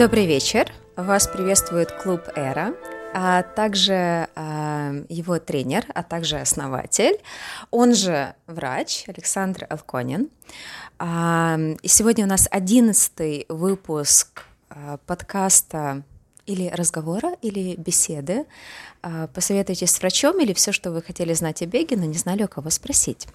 [0.00, 0.72] Добрый вечер.
[0.96, 2.74] Вас приветствует клуб «Эра»,
[3.12, 7.20] а также а, его тренер, а также основатель,
[7.70, 10.30] он же врач Александр Алконин.
[10.98, 16.02] А, и сегодня у нас одиннадцатый выпуск а, подкаста
[16.46, 18.46] или разговора, или беседы.
[19.02, 22.42] А, посоветуйтесь с врачом или все, что вы хотели знать о беге, но не знали,
[22.44, 23.28] у кого спросить.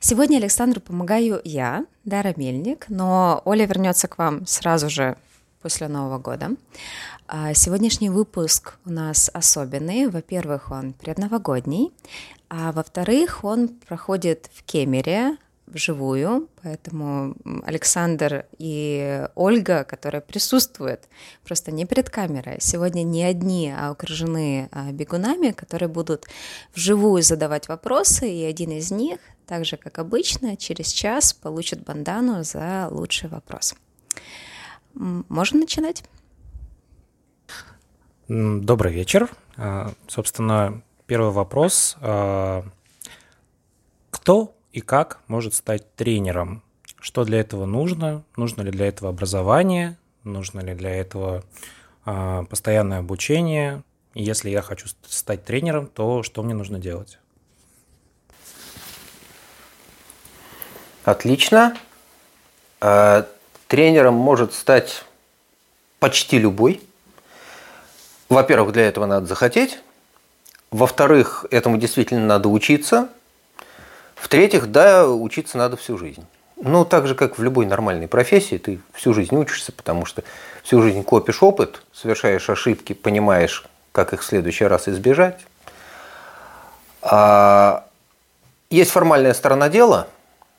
[0.00, 5.16] Сегодня Александру помогаю я, Дара Мельник, но Оля вернется к вам сразу же
[5.62, 6.50] после Нового года.
[7.28, 10.08] А, сегодняшний выпуск у нас особенный.
[10.08, 11.92] Во-первых, он предновогодний,
[12.48, 21.08] а во-вторых, он проходит в Кемере, вживую, поэтому Александр и Ольга, которая присутствует
[21.44, 26.26] просто не перед камерой, сегодня не одни, а окружены а, бегунами, которые будут
[26.74, 32.44] вживую задавать вопросы, и один из них, так же как обычно, через час получит бандану
[32.44, 33.74] за лучший вопрос.
[34.94, 36.04] Можно начинать?
[38.28, 39.28] Добрый вечер.
[39.56, 41.96] А, собственно, первый вопрос.
[42.00, 42.64] А,
[44.10, 46.62] кто и как может стать тренером?
[47.00, 48.24] Что для этого нужно?
[48.36, 49.98] Нужно ли для этого образование?
[50.24, 51.44] Нужно ли для этого
[52.04, 53.82] а, постоянное обучение?
[54.14, 57.18] И если я хочу стать тренером, то что мне нужно делать?
[61.04, 61.76] Отлично.
[63.72, 65.02] Тренером может стать
[65.98, 66.82] почти любой.
[68.28, 69.78] Во-первых, для этого надо захотеть.
[70.70, 73.08] Во-вторых, этому действительно надо учиться.
[74.14, 76.26] В-третьих, да, учиться надо всю жизнь.
[76.56, 80.22] Ну, так же, как в любой нормальной профессии, ты всю жизнь учишься, потому что
[80.62, 85.40] всю жизнь копишь опыт, совершаешь ошибки, понимаешь, как их в следующий раз избежать.
[87.00, 87.86] А
[88.68, 90.08] есть формальная сторона дела,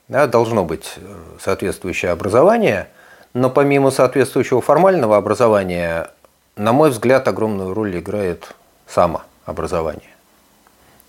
[0.08, 2.90] да, должно быть э, соответствующее образование–
[3.34, 6.12] но помимо соответствующего формального образования,
[6.56, 8.54] на мой взгляд, огромную роль играет
[8.88, 10.10] самообразование.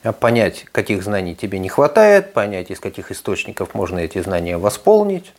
[0.02, 5.32] А понять, каких знаний тебе не хватает, понять, из каких источников можно эти знания восполнить,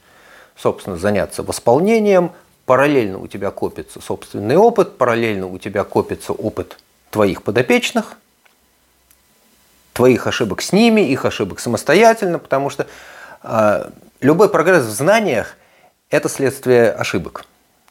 [0.55, 2.31] собственно, заняться восполнением,
[2.65, 6.79] параллельно у тебя копится собственный опыт, параллельно у тебя копится опыт
[7.09, 8.13] твоих подопечных,
[9.93, 12.87] твоих ошибок с ними, их ошибок самостоятельно, потому что
[13.43, 13.89] э,
[14.21, 15.57] любой прогресс в знаниях–
[16.15, 17.45] это следствие ошибок.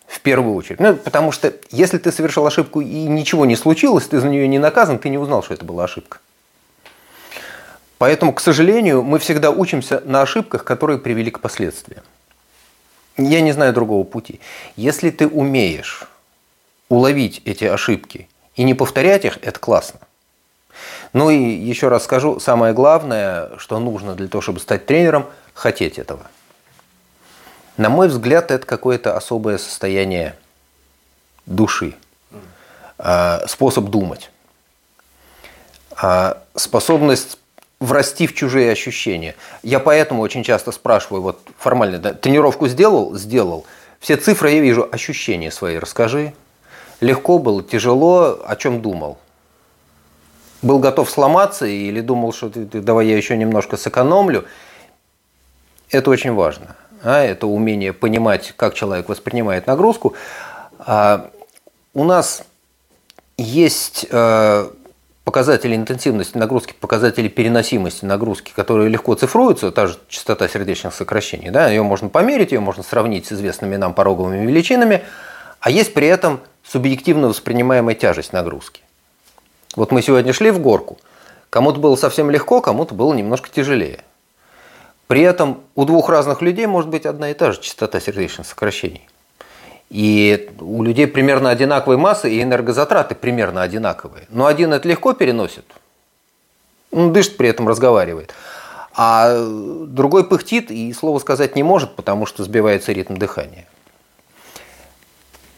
[0.07, 0.81] В первую очередь.
[0.81, 4.59] Ну, потому что если ты совершил ошибку и ничего не случилось, ты за нее не
[4.59, 6.19] наказан, ты не узнал, что это была ошибка.
[7.99, 12.03] Поэтому, к сожалению, мы всегда учимся на ошибках, которые привели к последствиям.
[13.17, 14.41] Я не знаю другого пути.
[14.77, 16.07] Если ты умеешь
[16.89, 20.01] уловить эти ошибки и не повторять их, это классно.
[21.13, 25.99] Ну и еще раз скажу, самое главное, что нужно для того, чтобы стать тренером, хотеть
[25.99, 26.27] этого.
[27.77, 30.37] На мой взгляд, это какое-то особое состояние
[31.45, 31.95] души,
[32.99, 34.31] а, способ думать,
[35.97, 37.39] а, способность
[37.81, 39.35] врасти в чужие ощущения.
[39.65, 43.17] Я поэтому очень часто спрашиваю, вот формально, да, тренировку сделал?
[43.17, 43.67] Сделал.
[43.99, 46.33] Все цифры я вижу, ощущения свои расскажи.
[47.01, 49.19] Легко было, тяжело, о чем думал?
[50.63, 54.45] Был готов сломаться или думал, что давай я еще немножко сэкономлю?
[55.91, 60.15] Это очень важно а, это умение понимать, как человек воспринимает нагрузку.
[60.79, 61.31] А,
[61.93, 62.45] у нас
[63.37, 64.73] есть а,
[65.25, 71.69] показатели интенсивности нагрузки, показатели переносимости нагрузки, которые легко цифруются, та же частота сердечных сокращений, да,
[71.69, 75.05] ее можно померить, ее можно сравнить с известными нам пороговыми величинами,
[75.61, 78.81] а есть при этом субъективно воспринимаемая тяжесть нагрузки.
[79.77, 80.99] Вот мы сегодня шли в горку,
[81.51, 84.01] кому-то было совсем легко, кому-то было немножко тяжелее–
[85.07, 89.07] при этом у двух разных людей может быть одна и та же частота сердечных сокращений.
[89.91, 94.27] И у людей примерно одинаковые массы и энергозатраты примерно одинаковые.
[94.31, 95.67] Но один это легко переносит,
[96.91, 98.33] он дышит при этом, разговаривает.
[98.97, 99.45] А
[99.87, 103.67] другой пыхтит и слова сказать не может, потому что сбивается ритм дыхания.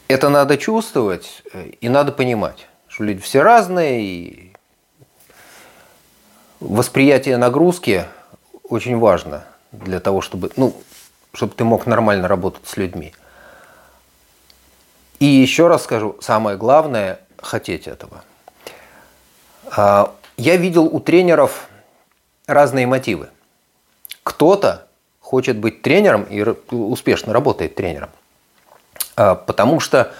[0.07, 1.43] Это надо чувствовать
[1.79, 4.53] и надо понимать, что люди все разные, и
[6.59, 8.05] восприятие нагрузки–
[8.69, 10.75] очень важно для того, чтобы, ну,
[11.33, 13.13] чтобы ты мог нормально работать с людьми.
[15.19, 18.23] И еще раз скажу, самое главное– хотеть этого.
[19.65, 21.67] А, я видел у тренеров
[22.45, 23.29] разные мотивы.
[24.23, 24.87] Кто-то
[25.19, 26.41] хочет быть тренером и
[26.71, 28.09] успешно работает тренером,
[29.15, 30.13] а, потому что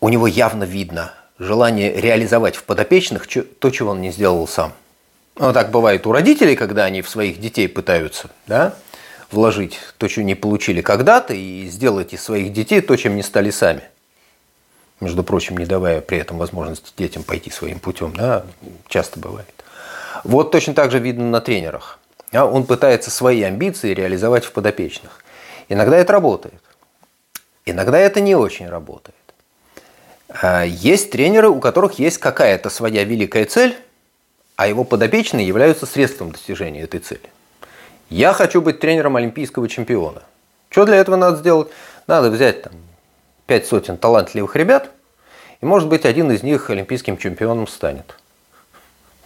[0.00, 4.72] у него явно видно желание реализовать в подопечных то, чего он не сделал сам–
[5.38, 8.74] ну, так бывает у родителей, когда они в своих детей пытаются, да?
[9.30, 13.50] вложить то, что не получили когда-то, и сделать из своих детей то, чем не стали
[13.50, 13.82] сами.
[15.00, 18.14] Между прочим, не давая при этом возможности детям пойти своим путем.
[18.16, 18.46] Да?
[18.88, 19.52] Часто бывает.
[20.24, 21.98] Вот точно так же видно на тренерах.
[22.32, 25.22] Он пытается свои амбиции реализовать в подопечных.
[25.68, 26.62] Иногда это работает.
[27.66, 29.16] Иногда это не очень работает.
[30.28, 33.76] А есть тренеры, у которых есть какая-то своя великая цель,
[34.56, 37.30] а его подопечные являются средством достижения этой цели.
[38.08, 40.22] Я хочу быть тренером олимпийского чемпиона.
[40.70, 41.68] Что для этого надо сделать?
[42.06, 42.72] Надо взять там
[43.46, 44.90] пять сотен талантливых ребят,
[45.60, 48.16] и может быть один из них олимпийским чемпионом станет.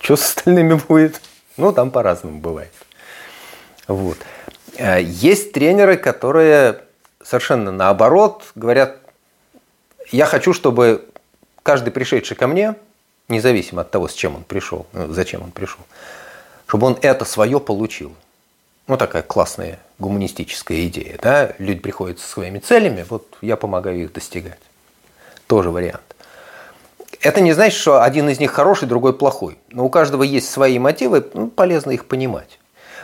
[0.01, 1.21] Что с остальными будет?
[1.57, 2.73] Ну, там по-разному бывает.
[3.87, 4.19] Вот.
[4.79, 6.81] А есть тренеры, которые
[7.23, 8.97] совершенно наоборот говорят,
[10.11, 11.07] я хочу, чтобы
[11.63, 12.75] каждый пришедший ко мне,
[13.31, 15.81] независимо от того, с чем он пришел, ну, зачем он пришел,
[16.67, 18.13] чтобы он это свое получил.
[18.87, 21.19] Ну, такая классная гуманистическая идея.
[21.23, 21.55] Да?
[21.59, 24.59] Люди приходят со своими целями, вот я помогаю их достигать.
[25.47, 26.03] Тоже вариант.
[27.21, 29.59] Это не значит, что один из них хороший, другой плохой.
[29.71, 32.59] Но у каждого есть свои мотивы, ну, полезно их понимать.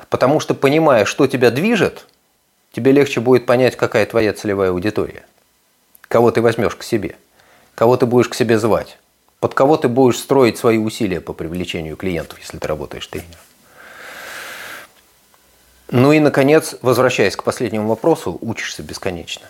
[0.08, 2.06] Потому что, понимая, что тебя движет,
[2.72, 5.24] тебе легче будет понять, какая твоя целевая аудитория–
[6.08, 7.16] кого ты возьмешь к себе,
[7.74, 8.98] кого ты будешь к себе звать,
[9.40, 13.40] под кого ты будешь строить свои усилия по привлечению клиентов, если ты работаешь тренером.
[15.90, 19.46] Ну и, наконец, возвращаясь к последнему вопросу, учишься бесконечно.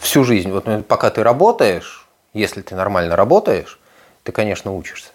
[0.00, 3.80] Всю жизнь, вот ну, пока ты работаешь, если ты нормально работаешь,
[4.22, 5.10] ты, конечно, учишься.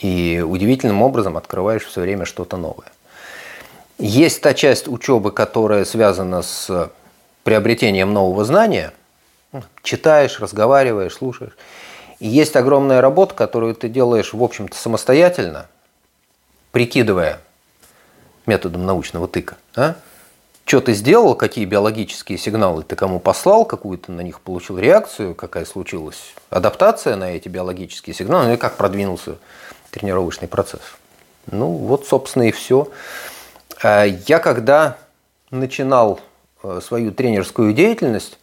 [0.00, 2.92] И удивительным образом открываешь все время что-то новое.
[3.98, 6.90] Есть та часть учебы, которая связана с
[7.44, 8.92] приобретением нового знания–
[9.82, 11.56] читаешь, разговариваешь, слушаешь.
[12.22, 15.66] И есть огромная работа, которую ты делаешь, в общем-то, самостоятельно,
[16.70, 17.40] прикидывая
[18.46, 19.56] методом научного тыка.
[19.74, 19.96] А?
[20.64, 25.34] Что ты сделал, какие биологические сигналы ты кому послал, какую ты на них получил реакцию,
[25.34, 29.38] какая случилась адаптация на эти биологические сигналы, ну и как продвинулся
[29.90, 30.82] тренировочный процесс.
[31.50, 32.88] Ну вот, собственно, и все.
[33.82, 34.96] А я когда
[35.50, 36.20] начинал
[36.62, 38.38] э, свою тренерскую деятельность,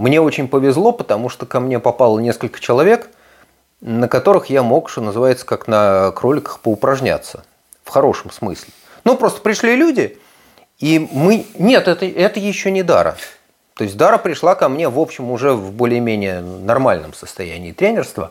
[0.00, 3.10] мне очень повезло, потому что ко мне попало несколько человек,
[3.82, 7.44] на которых я мог, что называется, как на кроликах поупражняться.
[7.84, 8.72] В хорошем смысле.
[9.04, 10.18] Ну, просто пришли люди,
[10.78, 11.44] и мы...
[11.58, 13.14] Нет, это, это еще не Дара.
[13.74, 18.30] То есть Дара пришла ко мне, в общем, уже в более-менее нормальном состоянии тренерства.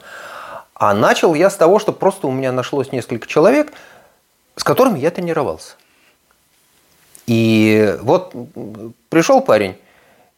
[0.73, 3.73] А начал я с того, что просто у меня нашлось несколько человек,
[4.55, 5.75] с которыми я тренировался.
[7.27, 8.33] И вот
[9.09, 9.75] пришел парень,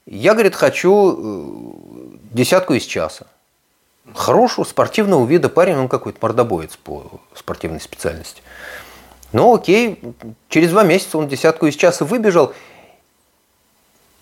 [0.06, 3.28] я, говорит, хочу э, десятку из часа.
[4.14, 8.42] Хорошего спортивного вида парень, он какой-то мордобоец по спортивной специальности.
[9.32, 10.02] Ну окей,
[10.50, 12.54] через два месяца он десятку из часа выбежал,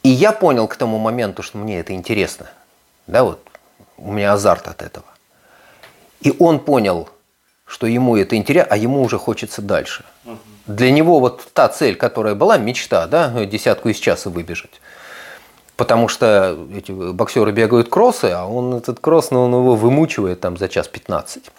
[0.04, 2.50] и я понял к тому моменту, что мне это интересно.
[3.08, 3.40] Да, вот
[3.98, 5.06] у меня азарт от этого.
[6.22, 7.10] И он понял,
[7.66, 10.06] что ему это интересно, а ему уже хочется дальше.
[10.68, 14.82] Для него вот та цель, которая была, мечта, да, десятку из часа выбежать.
[15.80, 20.58] Потому что эти боксеры бегают кроссы, а он этот кросс, ну, он его вымучивает там
[20.58, 21.50] за час 15.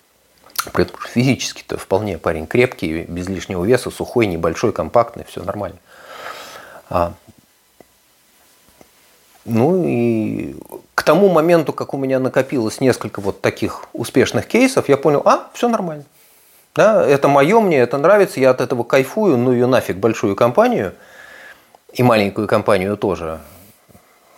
[0.74, 5.78] При этом физически-то вполне парень крепкий, без лишнего веса, сухой, небольшой, компактный, все нормально.
[6.90, 7.14] А,
[9.46, 10.54] ну и
[10.94, 15.48] к тому моменту, как у меня накопилось несколько вот таких успешных кейсов, я понял, а,
[15.54, 16.04] все нормально.
[16.74, 20.92] Да, это мое, мне это нравится, я от этого кайфую, ну ее нафиг большую компанию,
[21.94, 23.40] и маленькую компанию тоже.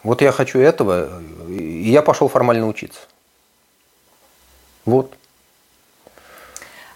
[0.02, 3.00] Вот я хочу этого, и я пошел формально учиться.
[4.84, 5.14] Вот.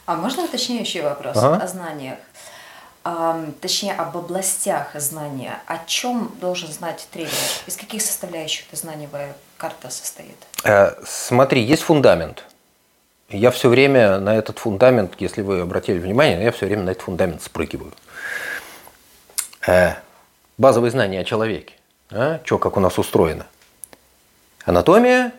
[0.07, 1.63] А можно уточняющий вопрос ага.
[1.63, 2.19] о знаниях?
[3.09, 5.61] А, точнее, об областях знания.
[5.67, 7.31] О чем должен знать тренер?
[7.67, 10.37] Из каких составляющих эта знаниевая карта состоит?
[10.65, 12.45] Э, смотри, есть фундамент.
[13.29, 17.05] Я все время на этот фундамент, если вы обратили внимание, я все время на этот
[17.05, 17.93] фундамент спрыгиваю.
[19.69, 19.95] Э,
[20.59, 21.76] базовые знания о человеке.
[22.11, 22.41] А?
[22.45, 23.47] Что, как у нас устроено?
[24.65, 25.33] Анатомия,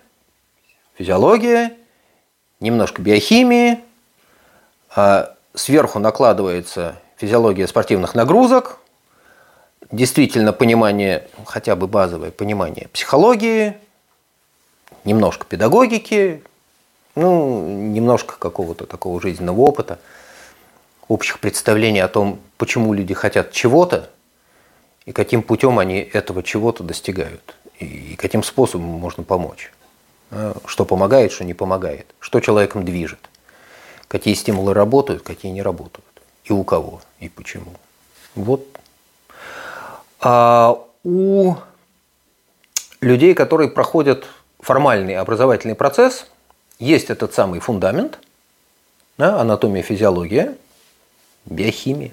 [0.95, 1.73] физиология,
[2.59, 3.79] немножко биохимии,
[4.95, 8.79] а сверху накладывается физиология спортивных нагрузок,
[9.91, 13.77] действительно понимание, хотя бы базовое понимание психологии,
[15.03, 16.43] немножко педагогики,
[17.15, 19.99] ну, немножко какого-то такого жизненного опыта,
[21.07, 24.09] общих представлений о том, почему люди хотят чего-то,
[25.07, 29.71] и каким путем они этого чего-то достигают, и каким способом можно помочь.
[30.31, 33.29] А, что помогает, что не помогает, что человеком движет,
[34.09, 36.05] какие стимулы работают, какие не работают,
[36.43, 37.71] и у кого, и почему.
[38.35, 38.67] Вот.
[40.19, 41.55] А у
[42.99, 44.25] людей, которые проходят
[44.59, 46.27] формальный образовательный процесс,
[46.79, 48.19] есть этот самый фундамент,
[49.17, 50.57] да, анатомия, физиология,
[51.45, 52.11] биохимия,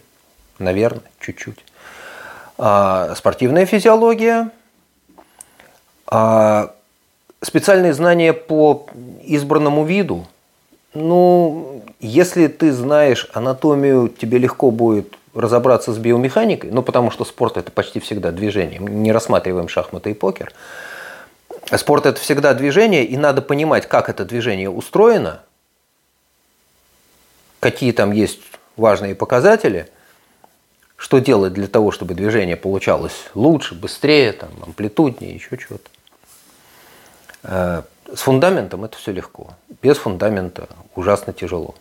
[0.61, 1.59] наверное, чуть-чуть.
[2.57, 4.51] А, спортивная физиология,
[6.07, 6.75] а,
[7.43, 8.87] специальные знания по
[9.25, 10.27] избранному виду.
[10.95, 17.57] Ну, если ты знаешь анатомию, тебе легко будет разобраться с биомеханикой, ну, потому что спорт–
[17.57, 18.81] это почти всегда движение.
[18.81, 20.53] Мы не рассматриваем шахматы и покер.
[21.75, 25.41] Спорт– это всегда движение, и надо понимать, как это движение устроено,
[27.59, 28.41] какие там есть
[28.77, 29.89] важные показатели,
[31.05, 35.91] что делать для того, чтобы движение получалось лучше, быстрее, там, амплитуднее, еще чего-то.
[37.43, 39.51] Э, с фундаментом это все легко.
[39.83, 41.75] Без фундамента ужасно тяжело.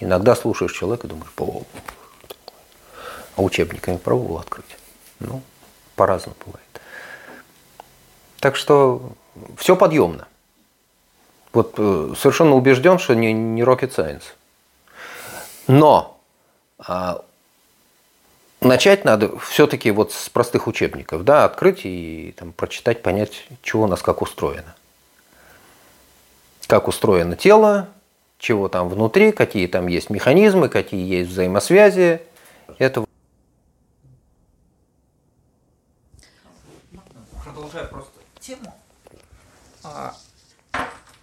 [0.00, 1.62] Иногда слушаешь человека и думаешь, о,
[3.36, 4.76] а учебниками пробовал открыть?
[5.18, 5.40] Ну,
[5.96, 6.82] по-разному бывает.
[8.38, 9.12] Так что
[9.56, 10.28] все подъемно.
[11.54, 14.24] Вот э, совершенно убежден, что не, не rocket science.
[15.68, 16.18] Но
[16.76, 17.24] а,
[18.64, 23.86] начать надо все-таки вот с простых учебников, да, открыть и там, прочитать, понять, чего у
[23.86, 24.74] нас как устроено.
[26.66, 27.88] Как устроено тело,
[28.38, 32.22] чего там внутри, какие там есть механизмы, какие есть взаимосвязи.
[32.78, 33.04] Это
[37.44, 38.74] продолжая просто тему.
[39.84, 40.14] А,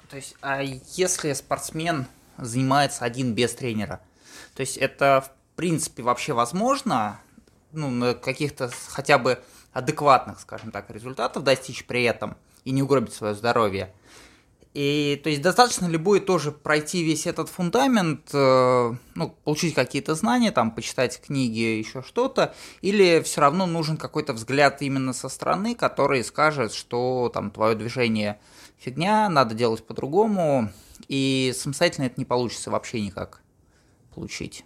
[0.10, 4.00] то есть, а если спортсмен занимается один без тренера,
[4.56, 7.20] то есть это в принципе вообще возможно,
[7.72, 9.40] ну, каких-то хотя бы
[9.74, 13.94] адекватных, скажем так, результатов достичь при этом и не угробить свое здоровье.
[14.76, 20.14] И то есть достаточно ли будет тоже пройти весь этот фундамент, э, ну, получить какие-то
[20.14, 25.74] знания, там, почитать книги, еще что-то, или все равно нужен какой-то взгляд именно со стороны,
[25.74, 28.40] который скажет, что там твое движение
[28.78, 30.72] фигня, надо делать по-другому,
[31.08, 33.42] и самостоятельно это не получится вообще никак
[34.14, 34.64] получить.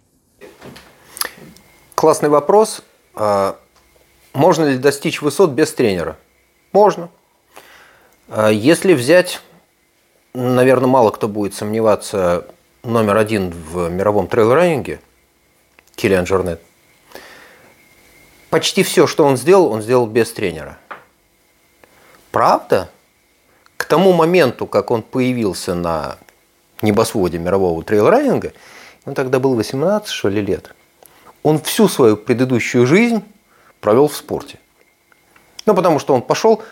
[1.94, 2.82] Классный вопрос.
[3.14, 3.58] А,
[4.32, 6.16] можно ли достичь высот без тренера?
[6.72, 7.08] Можно.
[8.28, 9.40] А, если взять
[10.34, 12.46] наверное, мало кто будет сомневаться,
[12.82, 15.00] номер один в мировом трейл-раннинге,
[15.94, 16.60] Киллиан Джорнет.
[18.50, 20.78] Почти все, что он сделал, он сделал без тренера.
[22.30, 22.90] Правда?
[23.76, 26.18] К тому моменту, как он появился на
[26.82, 28.52] небосводе мирового трейл-раннинга,
[29.04, 30.74] он тогда был 18, что ли, лет,
[31.44, 33.22] он всю свою предыдущую жизнь
[33.80, 34.58] провел в спорте.
[35.66, 36.62] Ну, потому что он пошел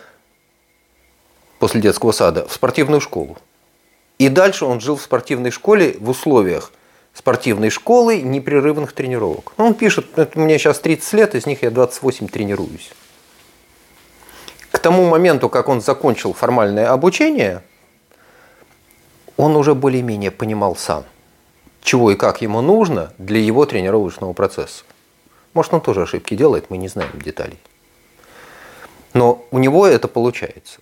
[1.59, 3.37] после детского сада в спортивную школу.
[4.17, 6.71] И дальше он жил в спортивной школе в условиях
[7.13, 9.53] спортивной школы непрерывных тренировок.
[9.57, 12.91] Он пишет, у меня сейчас 30 лет, из них я 28 тренируюсь.
[14.71, 17.61] К тому моменту, как он закончил формальное обучение,
[19.37, 21.05] он уже более-менее понимал сам,
[21.83, 24.83] чего и как ему нужно для его тренировочного процесса.
[25.53, 27.59] Может, он тоже ошибки делает, мы не знаем деталей.
[29.13, 30.79] Но у него это получается.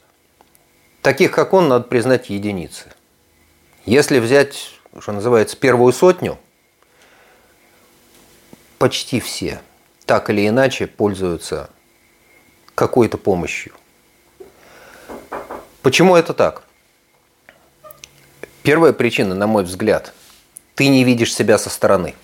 [1.01, 2.93] Таких, как он, надо признать единицы–
[3.85, 6.37] если взять, что называется, первую сотню,
[8.77, 9.61] почти все
[10.05, 11.69] так или иначе пользуются
[12.75, 13.73] какой-то помощью.
[15.81, 16.63] Почему это так?
[18.61, 20.13] Первая причина, на мой взгляд,
[20.75, 22.15] ты не видишь себя со стороны.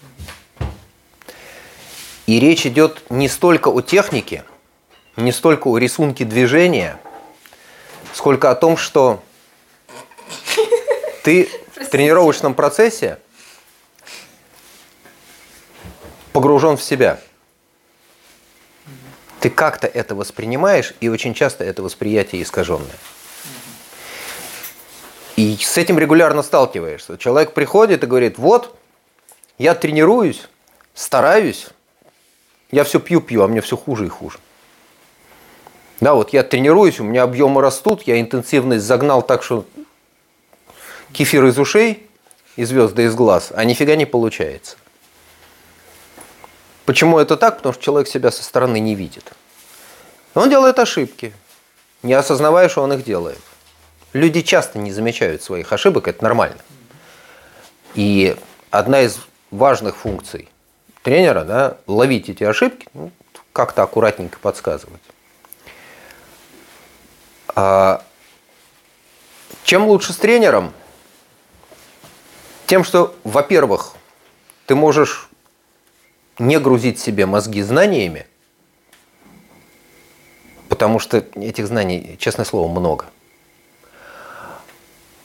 [2.26, 4.44] И речь идет не столько о технике,
[5.16, 7.00] не столько о рисунке движения,
[8.14, 9.24] сколько о том, что
[11.24, 13.20] ты в тренировочном процессе
[16.34, 17.20] погружен в себя.
[19.40, 22.98] Ты как-то это воспринимаешь, и очень часто это восприятие искаженное.
[25.38, 27.18] И с этим регулярно сталкиваешься.
[27.18, 28.76] Человек приходит и говорит, вот,
[29.60, 30.50] я тренируюсь,
[30.96, 31.68] стараюсь,
[32.72, 34.40] я все пью-пью, а мне все хуже и хуже.
[36.00, 39.66] Да, вот я тренируюсь, у меня объемы растут, я интенсивность загнал так, что
[41.14, 42.10] кефир из ушей
[42.56, 44.78] и звезды из глаз, а нифига не получается.
[46.86, 47.58] Почему это так?
[47.58, 49.34] Потому что человек себя со стороны не видит.
[50.34, 51.32] Он делает ошибки,
[52.02, 53.40] не осознавая, что он их делает.
[54.18, 56.58] Люди часто не замечают своих ошибок, это нормально.
[57.94, 58.36] И
[58.72, 59.20] одна из
[59.52, 60.50] важных функций
[61.04, 63.12] тренера да, ловить эти ошибки, ну,
[63.54, 65.02] как-то аккуратненько подсказывать.
[67.56, 68.04] А
[69.64, 70.74] чем лучше с тренером–
[72.68, 73.94] тем, что, во-первых,
[74.66, 75.30] ты можешь
[76.38, 78.28] не грузить себе мозги знаниями,
[80.68, 83.06] потому что этих знаний, честное слово, много.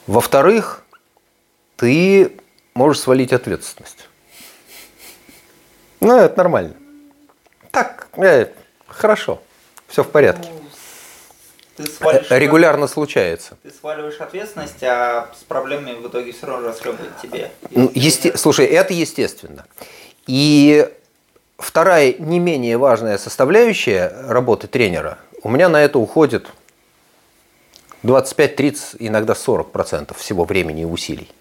[0.07, 0.83] Во-вторых,
[1.77, 2.33] ты
[2.73, 4.09] можешь свалить ответственность.
[5.99, 6.73] Ну, это нормально.
[7.71, 8.47] Так, э,
[8.87, 9.41] хорошо,
[9.87, 10.49] все в порядке.
[11.77, 13.57] Ты свалишь, Регулярно случается.
[13.63, 17.51] Ты сваливаешь ответственность, а с проблемами в итоге все равно расхлебывает тебе.
[17.71, 18.37] Ну, есте...
[18.37, 19.65] Слушай, это естественно.
[20.27, 20.87] И
[21.57, 26.47] вторая не менее важная составляющая работы тренера, у меня на это уходит
[28.03, 31.31] 25-30, иногда 40% всего времени и усилий.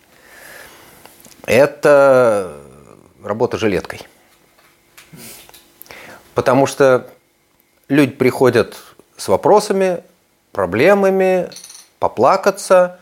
[1.45, 2.57] Это
[3.23, 4.07] работа жилеткой.
[6.35, 7.09] Потому что
[7.89, 8.77] люди приходят
[9.17, 10.03] с вопросами,
[10.53, 11.51] проблемами,
[11.99, 12.99] поплакаться,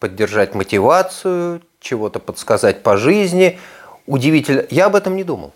[0.00, 3.60] поддержать мотивацию, чего-то подсказать по жизни.
[4.06, 4.66] Удивительно.
[4.70, 5.52] Я об этом не думал.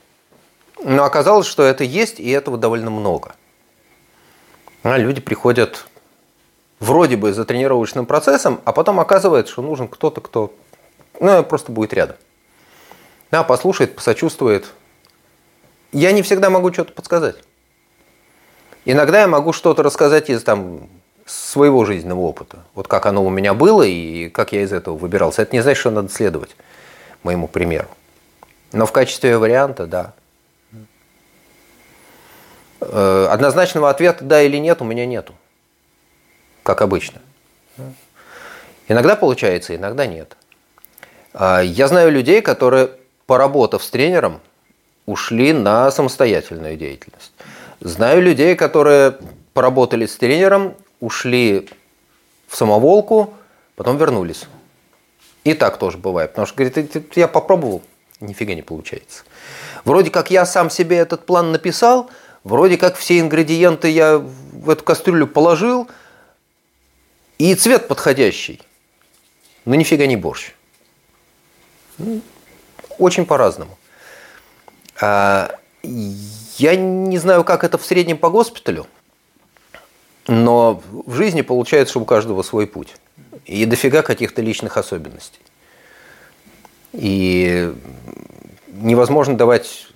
[0.82, 3.34] Но оказалось, что это есть, и этого довольно много.
[4.82, 5.86] А люди приходят
[6.80, 10.52] вроде бы за тренировочным процессом, а потом оказывается, что нужен кто-то, кто
[11.20, 12.16] ну, просто будет рядом.
[13.30, 14.72] Да, послушает, посочувствует.
[15.92, 17.36] Я не всегда могу что-то подсказать.
[18.84, 20.88] Иногда я могу что-то рассказать из там,
[21.26, 22.58] своего жизненного опыта.
[22.74, 25.42] Вот как оно у меня было и как я из этого выбирался.
[25.42, 26.56] Это не значит, что надо следовать
[27.22, 27.88] моему примеру.
[28.72, 30.14] Но в качестве варианта, да.
[32.80, 35.34] Э, однозначного ответа да или нет у меня нету.
[36.68, 37.22] Как обычно.
[38.88, 40.36] Иногда получается, иногда нет.
[41.32, 42.90] А, я знаю людей, которые,
[43.24, 44.42] поработав с тренером,
[45.06, 47.32] ушли на самостоятельную деятельность.
[47.80, 49.16] Знаю людей, которые
[49.54, 51.70] поработали с тренером, ушли
[52.48, 53.32] в самоволку,
[53.74, 54.44] потом вернулись.
[55.44, 56.32] И так тоже бывает.
[56.32, 57.80] Потому что, говорит, я попробовал,
[58.20, 59.24] нифига не получается.
[59.86, 62.10] Вроде как я сам себе этот план написал,
[62.44, 65.88] вроде как все ингредиенты я в эту кастрюлю положил,
[67.38, 68.60] и цвет подходящий,
[69.64, 70.52] но нифига не борщ.
[71.98, 72.20] Ну,
[72.98, 73.78] очень по-разному.
[75.00, 78.86] А, я не знаю, как это в среднем по госпиталю–
[80.28, 82.94] но в жизни получается, что у каждого свой путь.
[83.46, 85.40] И дофига каких-то личных особенностей.
[86.92, 87.74] И
[88.68, 89.88] невозможно давать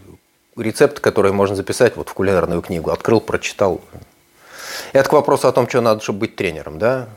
[0.56, 2.90] рецепт, который можно записать вот в кулинарную книгу.
[2.90, 3.82] Открыл, прочитал.
[4.94, 6.78] Это к вопросу о том, что надо, чтобы быть тренером.
[6.78, 7.08] Да?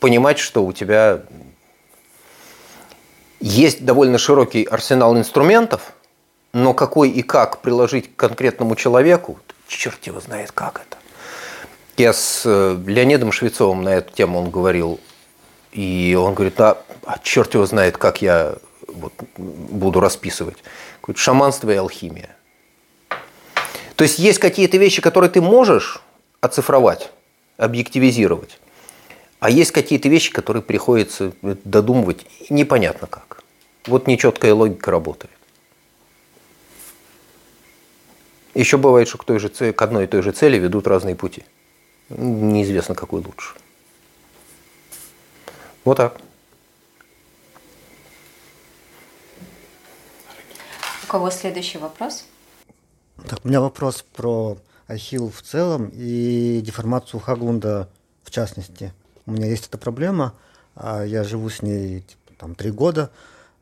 [0.00, 1.22] Понимать, что у тебя
[3.38, 5.92] есть довольно широкий арсенал инструментов,
[6.52, 10.96] но какой и как приложить к конкретному человеку, черт его знает как это.
[11.96, 15.00] Я с э, Леонидом Швецовым на эту тему он говорил,
[15.72, 18.54] и он говорит, а, а черт его знает, как я
[18.88, 20.56] вот, буду расписывать.
[21.02, 22.36] Говорит, шаманство и алхимия.
[23.96, 26.02] То есть есть какие-то вещи, которые ты можешь
[26.40, 27.10] оцифровать,
[27.58, 28.58] объективизировать,
[29.40, 33.42] а есть какие-то вещи, которые приходится додумывать непонятно как.
[33.86, 35.32] Вот нечеткая логика работает.
[38.54, 41.44] Еще бывает, что к, той же, к одной и той же цели ведут разные пути.
[42.10, 43.54] Неизвестно, какой лучше.
[45.84, 46.20] Вот так.
[51.04, 52.26] У кого следующий вопрос?
[53.26, 57.88] Так, у меня вопрос про Ахилл в целом и деформацию Хаглунда
[58.24, 58.92] в частности.
[59.30, 60.34] У меня есть эта проблема,
[60.74, 63.12] а я живу с ней типа, там три года,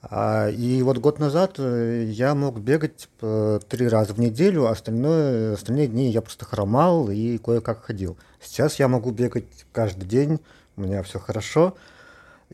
[0.00, 4.70] а, и вот год назад э, я мог бегать типа, три раза в неделю, а
[4.70, 8.16] остальное, остальные дни я просто хромал и кое-как ходил.
[8.40, 10.40] Сейчас я могу бегать каждый день,
[10.78, 11.76] у меня все хорошо.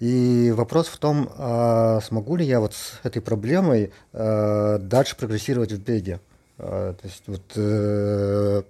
[0.00, 5.70] И вопрос в том, а смогу ли я вот с этой проблемой а, дальше прогрессировать
[5.70, 6.18] в беге?
[6.58, 8.62] А, то есть вот э,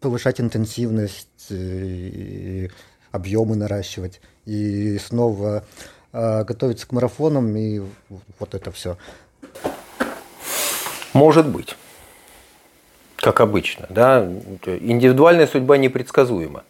[0.00, 2.68] повышать интенсивность, и
[3.14, 5.64] объемы наращивать и снова
[6.12, 7.80] а, готовиться к марафонам и
[8.40, 8.96] вот это все.
[11.12, 11.76] Может быть.
[13.16, 13.86] Как обычно.
[13.88, 14.24] Да?
[14.66, 16.64] Индивидуальная судьба непредсказуема.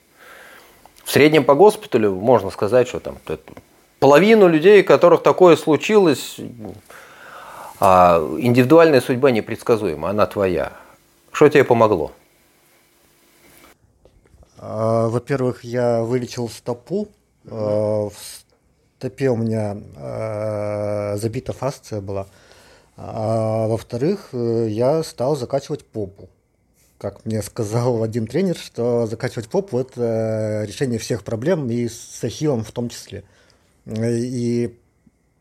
[1.03, 3.17] В среднем по госпиталю можно сказать, что там
[3.99, 6.37] половину людей, у которых такое случилось,
[7.81, 10.73] а индивидуальная судьба непредсказуема, она твоя.
[11.33, 12.13] Что тебе помогло?
[14.67, 17.09] А, во-первых, я вылечил стопу.
[17.45, 18.13] В
[18.97, 22.27] стопе у меня э, забита фасция была.
[22.97, 26.31] А во-вторых, э, я стал закачивать попу.
[26.97, 32.65] Как мне сказал один тренер, что закачивать попу– это решение всех проблем, и с ахиллом
[32.65, 33.25] в том числе.
[33.85, 34.79] И,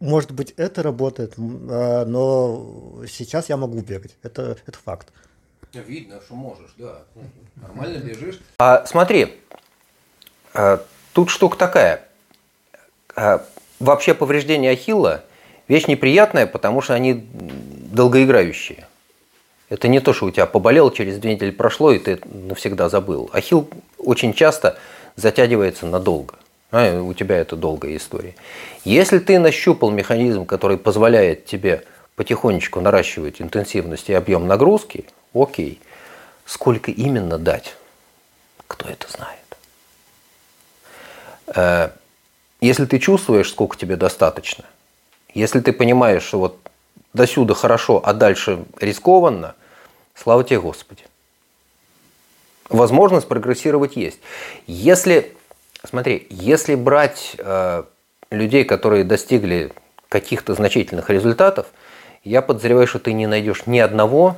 [0.01, 4.17] может быть, это работает, а, но сейчас я могу бегать.
[4.23, 5.13] Это, это факт.
[5.73, 6.99] Видно, что можешь, да.
[7.55, 8.39] Нормально бежишь.
[8.59, 9.33] А, смотри,
[10.53, 10.83] а,
[11.13, 12.03] тут штука такая.
[13.15, 13.43] А,
[13.79, 15.23] вообще повреждение ахилла
[15.67, 18.85] вещь неприятная, потому что они долгоиграющие.
[19.69, 23.31] Это не то, что у тебя поболел, через две недели прошло, и ты навсегда забыл.
[23.33, 24.77] Ахилл очень часто
[25.15, 26.35] затягивается надолго.
[26.69, 28.35] А, у тебя это долгая история.
[28.85, 31.83] Если ты нащупал механизм, который позволяет тебе
[32.15, 35.81] потихонечку наращивать интенсивность и объем нагрузки, окей.
[36.45, 37.75] Сколько именно дать?
[38.67, 39.39] Кто это знает?
[41.47, 41.89] Э,
[42.61, 44.65] если ты чувствуешь, сколько тебе достаточно,
[45.33, 46.59] если ты понимаешь, что вот
[47.13, 49.55] до сюда хорошо, а дальше рискованно,
[50.15, 51.03] слава тебе Господи.
[52.69, 54.19] Возможность прогрессировать есть.
[54.67, 55.35] Если,
[55.83, 57.83] смотри, если брать э,
[58.31, 59.71] людей, которые достигли
[60.09, 61.67] каких-то значительных результатов,
[62.23, 64.37] я подозреваю, что ты не найдешь ни одного,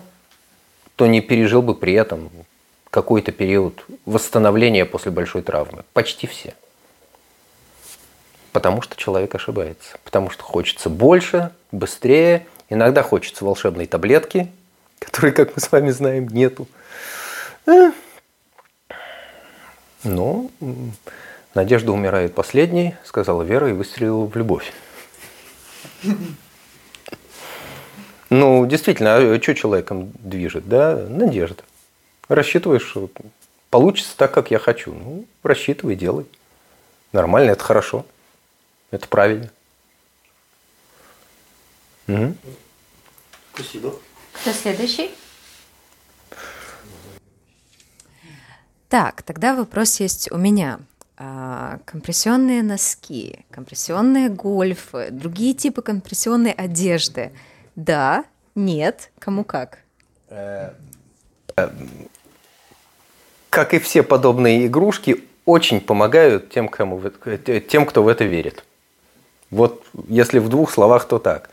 [0.96, 2.30] кто не пережил бы при этом
[2.90, 5.84] какой-то период восстановления после большой травмы.
[5.94, 6.54] Почти все.
[8.54, 9.98] Потому что человек ошибается.
[10.06, 12.48] Потому что хочется больше, быстрее.
[12.70, 14.50] Иногда хочется волшебной таблетки,
[15.00, 16.68] которой, как мы с вами знаем, нету.
[20.04, 20.50] Но
[21.54, 24.72] надежда умирает последней, сказала Вера и выстрелила в любовь.
[28.36, 30.68] Ну, действительно, а что человеком движет?
[30.68, 31.64] Да, надежда.
[32.28, 33.10] Рассчитываешь, что
[33.70, 34.94] получится так, как я хочу.
[34.94, 36.26] Ну, рассчитывай, делай.
[37.14, 38.06] Нормально, это хорошо.
[38.92, 39.50] Это правильно.
[42.10, 42.36] Угу.
[43.54, 43.96] Спасибо.
[44.34, 45.12] Кто следующий?
[48.90, 50.80] Так, тогда вопрос есть у меня.
[51.18, 57.32] А, компрессионные носки, компрессионные гольфы, другие типы компрессионной одежды.
[57.76, 59.80] Да, нет, кому как?
[60.30, 60.72] Э,
[63.50, 67.02] как и все подобные игрушки, очень помогают тем, кому,
[67.70, 68.66] тем, кто в это верит.
[69.52, 71.50] Вот если в двух словах, то так.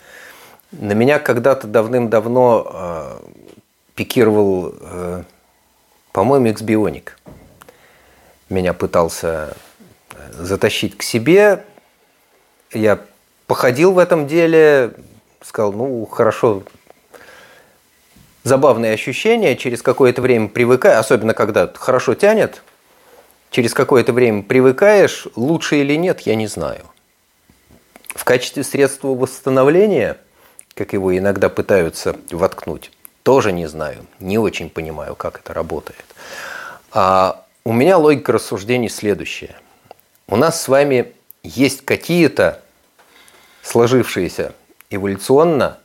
[0.72, 3.20] На меня когда-то давным-давно э,
[3.94, 5.22] пикировал, э,
[6.12, 7.10] по-моему, X-Bionic.
[8.48, 9.54] Меня пытался
[10.12, 11.64] э, затащить к себе.
[12.72, 12.98] Я
[13.46, 14.94] походил в этом деле,
[15.42, 16.62] сказал, ну, хорошо,
[18.44, 22.62] забавные ощущения, через какое-то время привыкая, особенно когда хорошо тянет,
[23.50, 26.82] через какое-то время привыкаешь, лучше или нет, я не знаю.
[28.08, 30.18] В качестве средства восстановления,
[30.74, 32.90] как его иногда пытаются воткнуть,
[33.22, 36.04] тоже не знаю, не очень понимаю, как это работает.
[36.90, 39.56] А у меня логика рассуждений следующая.
[40.26, 42.60] У нас с вами есть какие-то
[43.62, 44.54] сложившиеся
[44.94, 45.78] эволюционно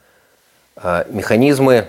[0.76, 1.88] а, механизмы,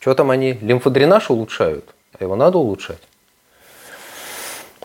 [0.00, 3.00] что там они, лимфодренаж улучшают, а его надо улучшать.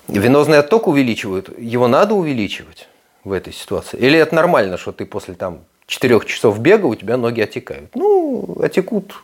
[0.07, 2.87] Венозный отток увеличивают, его надо увеличивать
[3.23, 3.97] в этой ситуации.
[3.97, 7.95] Или это нормально, что ты после там четырех часов бега у тебя ноги отекают.
[7.95, 9.21] Ну, отекут,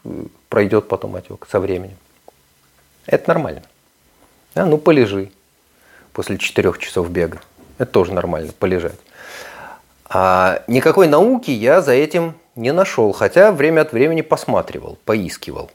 [0.49, 1.97] пройдет потом отек со временем.
[3.05, 3.63] Это нормально.
[4.53, 5.31] Да, ну, полежи
[6.13, 7.39] после четырех часов бега.
[7.77, 8.99] Это тоже нормально, полежать.
[10.05, 15.71] А никакой науки я за этим не нашел, хотя время от времени посматривал, поискивал.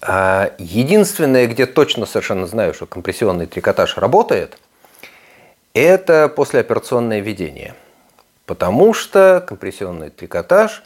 [0.00, 4.58] А единственное, где точно совершенно знаю, что компрессионный трикотаж работает,
[5.74, 7.74] это послеоперационное ведение.
[8.46, 10.82] Потому что компрессионный трикотаж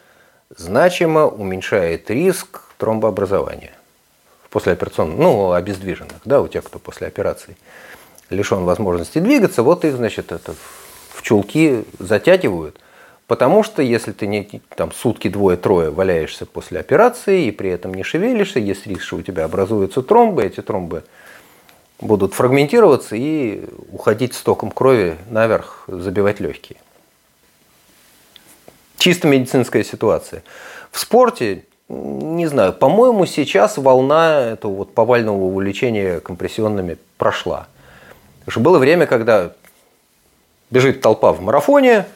[0.54, 3.72] значимо уменьшает риск тромбообразования
[4.56, 7.58] послеоперационных, ну, обездвиженных, да, у тех, кто после операции
[8.30, 10.54] лишен возможности двигаться, вот их, значит, это
[11.12, 12.80] в чулки затягивают,
[13.26, 18.04] Потому что если ты не там сутки двое-трое валяешься после операции и при этом не
[18.04, 21.02] шевелишься, есть риск, что у тебя образуются тромбы, эти тромбы
[21.98, 26.78] будут фрагментироваться и уходить стоком крови наверх, забивать легкие.
[28.96, 30.44] Чисто медицинская ситуация.
[30.92, 37.66] В спорте, не знаю, по-моему, сейчас волна этого вот повального увлечения компрессионными прошла.
[38.40, 39.52] Потому что было время, когда
[40.70, 42.06] бежит толпа в марафоне,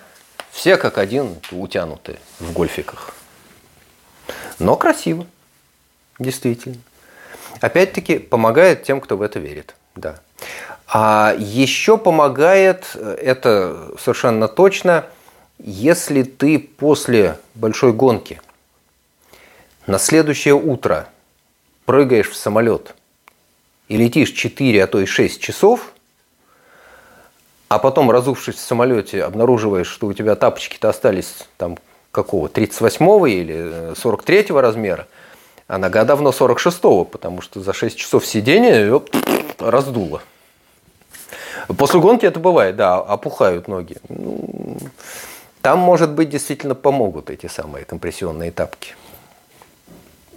[0.51, 3.15] все как один утянуты в гольфиках.
[4.59, 5.27] Но красиво,
[6.19, 6.77] действительно.
[7.61, 9.75] Опять-таки помогает тем, кто в это верит.
[9.95, 10.21] Да.
[10.87, 15.07] А еще помогает, э, это совершенно точно,
[15.59, 18.41] если ты после большой гонки
[19.87, 21.09] на следующее утро
[21.85, 22.95] прыгаешь в самолет
[23.89, 25.93] и летишь 4, а то и 6 часов–
[27.71, 31.79] а потом, разувшись в самолете, обнаруживаешь, что у тебя тапочки-то остались там
[32.11, 35.07] какого, 38 или 43 размера,
[35.69, 39.03] А нога давно 46-го, потому что за 6 часов сидения ее
[39.61, 40.21] раздуло.
[41.79, 43.99] После гонки это бывает, да, опухают ноги.
[44.09, 44.77] Ну,
[45.63, 48.97] там, может быть, действительно помогут эти самые компрессионные тапки.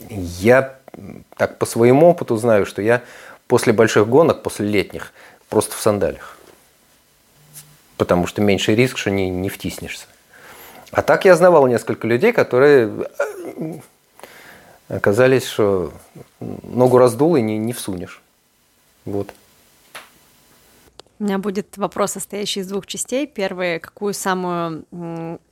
[0.08, 0.76] Я
[1.36, 3.02] так по своему опыту знаю, что я
[3.48, 5.14] после больших гонок, после летних,
[5.50, 6.33] просто в сандалях.
[7.98, 10.08] Потому что меньший риск, что не, не втиснешься.
[10.92, 13.08] А так я знавал несколько людей, которые
[13.58, 13.74] э,
[14.90, 15.94] оказались, что
[16.40, 18.22] ногу раздул и не, не всунешь.
[19.06, 19.34] Вот.
[21.20, 23.28] У меня будет вопрос, состоящий из двух частей.
[23.28, 24.86] Первый, какую самую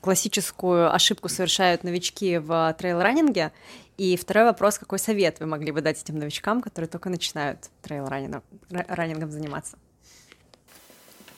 [0.01, 3.51] классическую ошибку совершают новички в трейл-раннинге?
[3.97, 9.31] И второй вопрос, какой совет вы могли бы дать этим новичкам, которые только начинают трейл-раннингом
[9.31, 9.77] заниматься?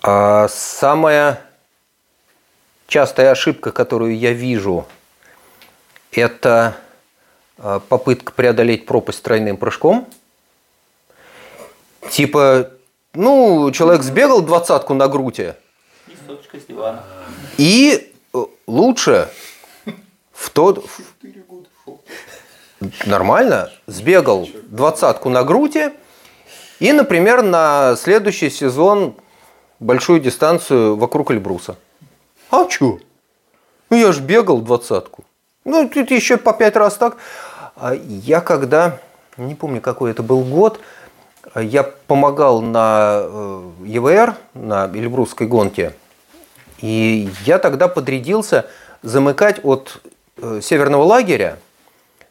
[0.06, 1.42] А самая
[2.88, 4.86] частая ошибка, которую я вижу,
[6.12, 6.76] это
[7.58, 10.08] а, попытка преодолеть пропасть тройным прыжком.
[12.10, 12.70] Типа
[13.14, 15.54] ну, человек сбегал двадцатку на груди.
[16.08, 17.04] И соточка с дивана.
[17.58, 19.30] И э, лучше
[20.34, 20.86] в тот...
[23.06, 23.72] Нормально.
[23.88, 25.92] Сбегал двадцатку на груди.
[26.80, 29.16] И, например, на следующий сезон
[29.84, 31.76] большую дистанцию вокруг Эльбруса.
[32.50, 33.00] А чё?
[33.90, 35.24] Ну, я же бегал двадцатку.
[35.66, 37.18] Ну, тут еще по пять раз так.
[37.76, 39.00] А я когда,
[39.38, 40.80] не помню, какой это был год,
[41.56, 45.94] я помогал на э, ЕВР, на Эльбрусской гонке,
[46.80, 48.66] и я тогда подрядился
[49.02, 50.02] замыкать от
[50.38, 51.60] э, северного лагеря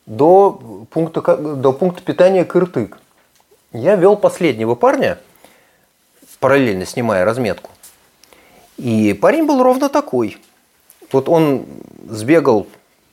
[0.06, 2.98] до пункта, до пункта питания Кыртык.
[3.72, 5.18] Я вел последнего парня,
[6.42, 7.70] параллельно снимая разметку.
[8.76, 10.36] И парень был ровно такой.
[11.10, 11.64] Вот он
[12.10, 12.66] сбегал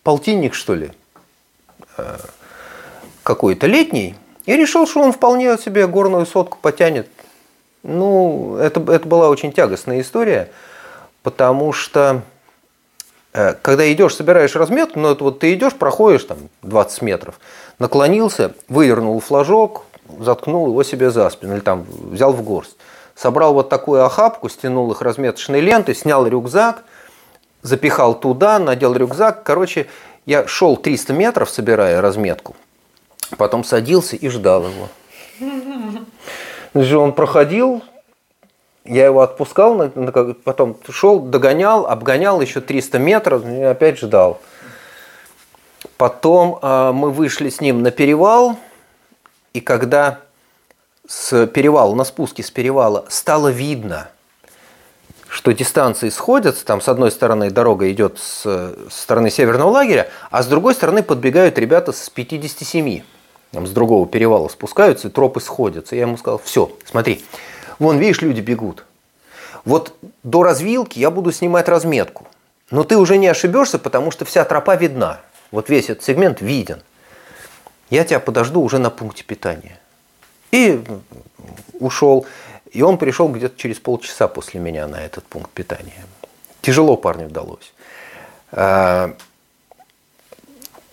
[0.04, 0.92] полтинник, что ли,
[1.98, 2.18] э,
[3.24, 4.16] какой-то летний–
[4.50, 7.08] и решил, что он вполне себе горную сотку потянет.
[7.84, 10.50] Ну, это, это была очень тягостная история,
[11.22, 12.24] потому что
[13.32, 17.40] э, когда идешь, собираешь разметку, ну, это вот ты идешь, проходишь там 20 метров,
[17.78, 19.86] наклонился, вывернул флажок,
[20.20, 22.76] заткнул его себе за спину, или там взял в горсть.
[23.20, 26.86] Собрал вот такую охапку, стянул их разметочной лентой, снял рюкзак,
[27.62, 29.44] запихал туда, надел рюкзак.
[29.44, 29.88] Короче,
[30.26, 32.56] я шел 300 метров, собирая разметку,
[33.38, 34.88] Потом садился и ждал его.
[36.98, 37.84] Он проходил,
[38.86, 39.90] я его отпускал,
[40.46, 44.40] потом шел, догонял, обгонял еще 300 метров, и опять ждал.
[45.98, 48.56] Потом э, мы вышли с ним на перевал,
[49.52, 50.20] и когда
[51.10, 54.10] с перевала, на спуске с перевала стало видно,
[55.28, 60.44] что дистанции сходятся, там с одной стороны дорога идет с, с стороны северного лагеря, а
[60.44, 63.02] с другой стороны подбегают ребята с 57
[63.52, 65.96] там, с другого перевала спускаются, и тропы сходятся.
[65.96, 67.24] Я ему сказал, все, смотри,
[67.80, 68.86] вон, видишь, люди бегут.
[69.66, 72.28] Вот до развилки я буду снимать разметку.
[72.70, 75.22] Но ты уже не ошибешься, потому что вся тропа видна.
[75.50, 76.84] Вот весь этот сегмент виден.
[77.90, 79.79] Я тебя подожду уже на пункте питания.
[80.52, 80.84] И
[81.80, 82.26] ушел.
[82.72, 86.06] И он пришел где-то через полчаса после меня на этот пункт питания.
[86.62, 87.74] Тяжело парню удалось.
[88.52, 89.16] А,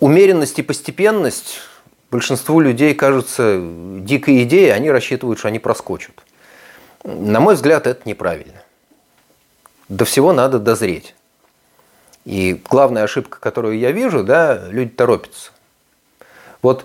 [0.01, 1.61] умеренность и постепенность
[2.11, 6.23] большинству людей кажется дикой идеей, они рассчитывают, что они проскочат.
[7.05, 8.62] На мой взгляд, это неправильно.
[9.88, 11.14] До всего надо дозреть.
[12.25, 15.53] И главная ошибка, которую я вижу, да, люди торопятся.
[16.61, 16.85] Вот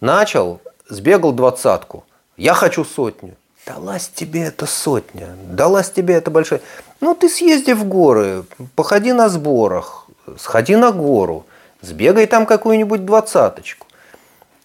[0.00, 2.04] начал, сбегал двадцатку,
[2.40, 3.36] я хочу сотню.
[3.66, 6.62] Далась тебе эта сотня, далась тебе эта большая.
[7.00, 10.06] Ну, ты съезди в горы, походи на сборах,
[10.38, 11.44] сходи на гору,
[11.82, 13.86] сбегай там какую-нибудь двадцаточку.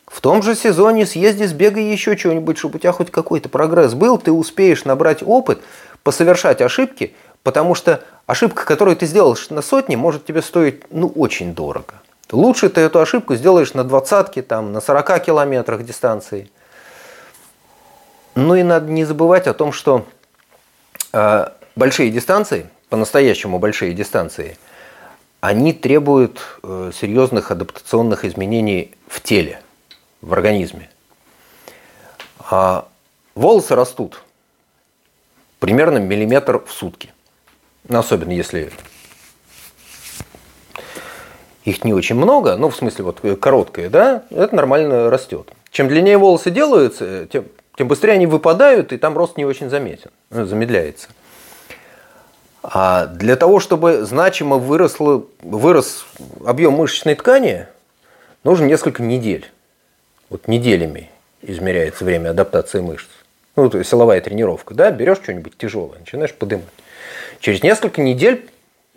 [0.08, 4.18] В том же сезоне съезди, сбегай еще чего-нибудь, чтобы у тебя хоть какой-то прогресс был,
[4.18, 5.60] ты успеешь набрать опыт,
[6.04, 11.54] посовершать ошибки, потому что ошибка, которую ты сделаешь на сотне, может тебе стоить ну, очень
[11.54, 11.96] дорого.
[12.32, 16.50] Лучше ты эту ошибку сделаешь на двадцатке, там, на 40 километрах дистанции.
[18.36, 20.06] Ну и надо не забывать о том, что
[21.14, 24.58] э, большие дистанции, по-настоящему большие дистанции,
[25.40, 29.62] они требуют э, серьезных адаптационных изменений в теле
[30.22, 30.90] в организме.
[32.50, 32.88] А
[33.36, 34.22] волосы растут
[35.60, 37.14] примерно миллиметр в сутки.
[37.88, 38.72] Ну, особенно если
[41.64, 45.52] их не очень много, ну, в смысле, вот короткое, да, это нормально растет.
[45.72, 47.46] Чем длиннее волосы делаются, тем,
[47.78, 51.10] тем быстрее они выпадают, и там рост не очень заметен, ну, замедляется.
[52.64, 56.06] А для того, чтобы значимо выросло, вырос
[56.46, 57.68] объем мышечной ткани,
[58.44, 59.52] нужно несколько недель.
[60.30, 61.12] Вот неделями
[61.44, 63.08] измеряется время адаптации мышц.
[63.56, 66.66] Ну, то есть силовая тренировка, да, берешь что-нибудь тяжелое, начинаешь поднимать.
[67.40, 68.50] Через несколько недель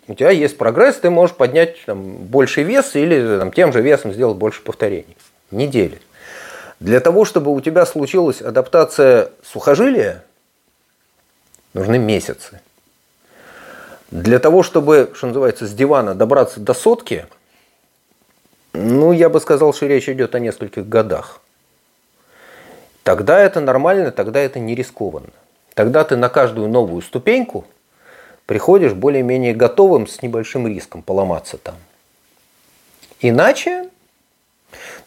[0.07, 4.11] у тебя есть прогресс, ты можешь поднять там, больший вес или там, тем же весом
[4.11, 5.15] сделать больше повторений.
[5.51, 5.99] Недели.
[6.79, 10.23] Для того, чтобы у тебя случилась адаптация сухожилия,
[11.73, 12.61] нужны месяцы.
[14.11, 17.27] Для того, чтобы, что называется, с дивана добраться до сотки,
[18.73, 21.41] ну, я бы сказал, что речь идет о нескольких годах.
[23.03, 25.33] Тогда это нормально, тогда это не рискованно.
[25.73, 27.65] Тогда ты на каждую новую ступеньку
[28.45, 31.75] приходишь более-менее готовым с небольшим риском поломаться там.
[33.19, 33.89] Иначе,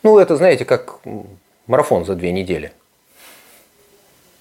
[0.02, 0.98] ну, это, знаете, как
[1.66, 2.72] марафон за две недели.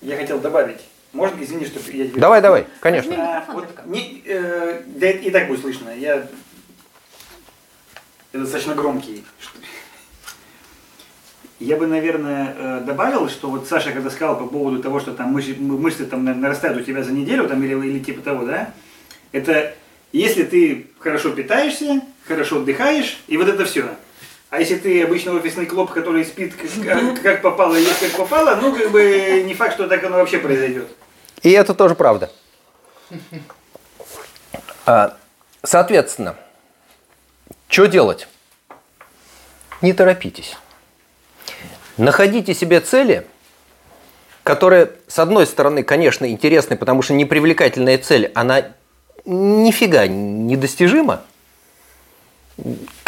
[0.02, 0.82] Я хотел добавить.
[1.14, 2.20] Можно, извини, что я тебе...
[2.20, 3.14] Давай, давай, конечно.
[3.18, 5.90] А, вот, не, э, да и так будет слышно.
[5.90, 6.28] Я
[8.32, 9.26] достаточно громкий.
[11.60, 15.34] Я бы, наверное, э, добавил, что вот Саша когда сказал по поводу того, что там
[15.34, 18.74] мышцы, мышцы там нарастают у тебя за неделю там, или, или типа того, да,
[19.32, 19.76] это
[20.12, 23.96] если ты хорошо питаешься, хорошо отдыхаешь, и вот это все.
[24.52, 28.76] А если ты обычный офисный клоп, который спит как, как попало, ест как попало, ну,
[28.76, 30.90] как бы не факт, что так оно вообще произойдет.
[31.42, 32.30] И это тоже правда.
[34.86, 35.16] А,
[35.64, 36.36] соответственно,
[37.70, 38.28] что делать?
[39.82, 40.58] Не торопитесь.
[41.96, 43.26] Находите себе цели,
[44.44, 48.66] которые, с одной стороны, конечно, интересны, потому что непривлекательная цель, она
[49.24, 51.22] нифига недостижима,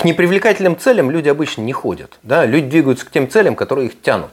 [0.03, 2.19] к непривлекательным целям люди обычно не ходят.
[2.23, 2.45] Да?
[2.45, 4.31] Люди двигаются к тем целям, которые их тянут.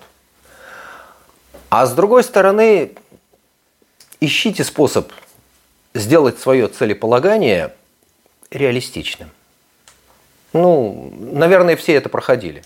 [1.68, 2.90] А с другой стороны,
[4.20, 5.12] ищите способ
[5.94, 7.72] сделать свое целеполагание
[8.50, 9.30] реалистичным.
[10.52, 12.64] Ну, наверное, все это проходили.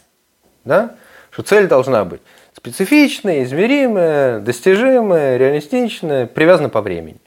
[0.64, 0.97] Да?
[1.31, 2.23] Что цель должна быть
[2.57, 7.21] специфичная, измеримая, достижимая, реалистичная, привязана по времени.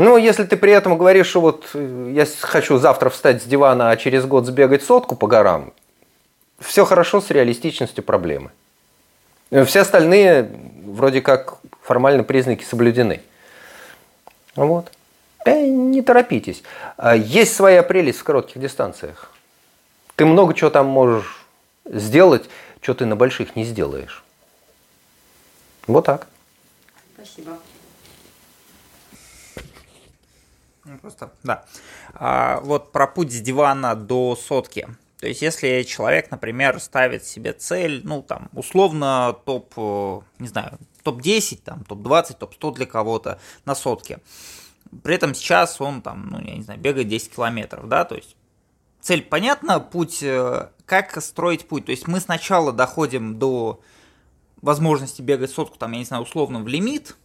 [0.00, 3.90] Ну, если ты при этом говоришь, что вот э, я хочу завтра встать с дивана,
[3.90, 5.74] а через год сбегать сотку по горам,
[6.58, 8.50] все хорошо с реалистичностью проблемы.
[9.50, 10.50] Э, все остальные
[10.86, 13.20] вроде как формально признаки соблюдены.
[14.56, 14.90] Вот.
[15.44, 16.62] Э, не торопитесь.
[16.96, 19.30] А есть своя прелесть в коротких дистанциях.
[20.16, 21.44] Ты много чего там можешь
[21.84, 22.48] сделать,
[22.80, 24.24] что ты на больших не сделаешь.
[25.86, 26.26] Вот так.
[27.16, 27.58] Спасибо.
[30.90, 31.64] Ну, просто, да.
[32.14, 34.88] А, вот про путь с дивана до сотки.
[35.18, 40.78] То есть, если человек, например, ставит себе цель, ну, там, условно, топ, э, не знаю,
[41.02, 44.20] топ-10, там, топ-20, топ-100 для кого-то на сотке.
[45.02, 48.34] При этом сейчас он, там, ну, я не знаю, бегает 10 километров, да, то есть
[49.00, 51.86] цель понятна, путь, э, как строить путь.
[51.86, 53.80] То есть мы сначала доходим до
[54.62, 57.16] возможности бегать сотку, там, я не знаю, условно в лимит,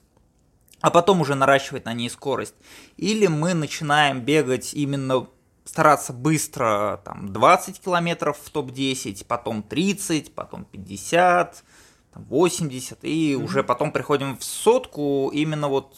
[0.81, 2.55] а потом уже наращивать на ней скорость.
[2.97, 5.27] Или мы начинаем бегать именно
[5.65, 11.63] стараться быстро, там, 20 километров в топ-10, потом 30, потом 50,
[12.13, 13.43] 80, и mm-hmm.
[13.43, 15.95] уже потом приходим в сотку именно вот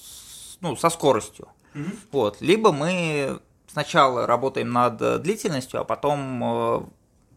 [0.61, 1.49] ну, со скоростью.
[1.73, 1.97] Mm-hmm.
[2.11, 2.41] Вот.
[2.41, 6.81] Либо мы сначала работаем над длительностью, а потом э,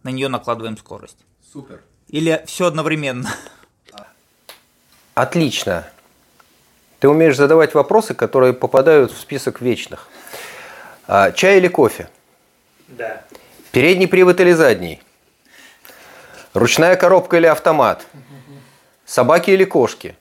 [0.04, 1.18] на нее накладываем скорость.
[1.52, 1.82] Супер.
[2.08, 3.28] Или все одновременно.
[5.14, 5.86] Отлично.
[7.00, 10.08] Ты умеешь задавать вопросы, которые попадают в список вечных.
[11.06, 12.10] А, чай или кофе?
[12.88, 13.22] Да.
[13.72, 15.02] Передний привод или задний?
[16.52, 18.06] Ручная коробка или автомат?
[19.06, 20.14] Собаки или кошки?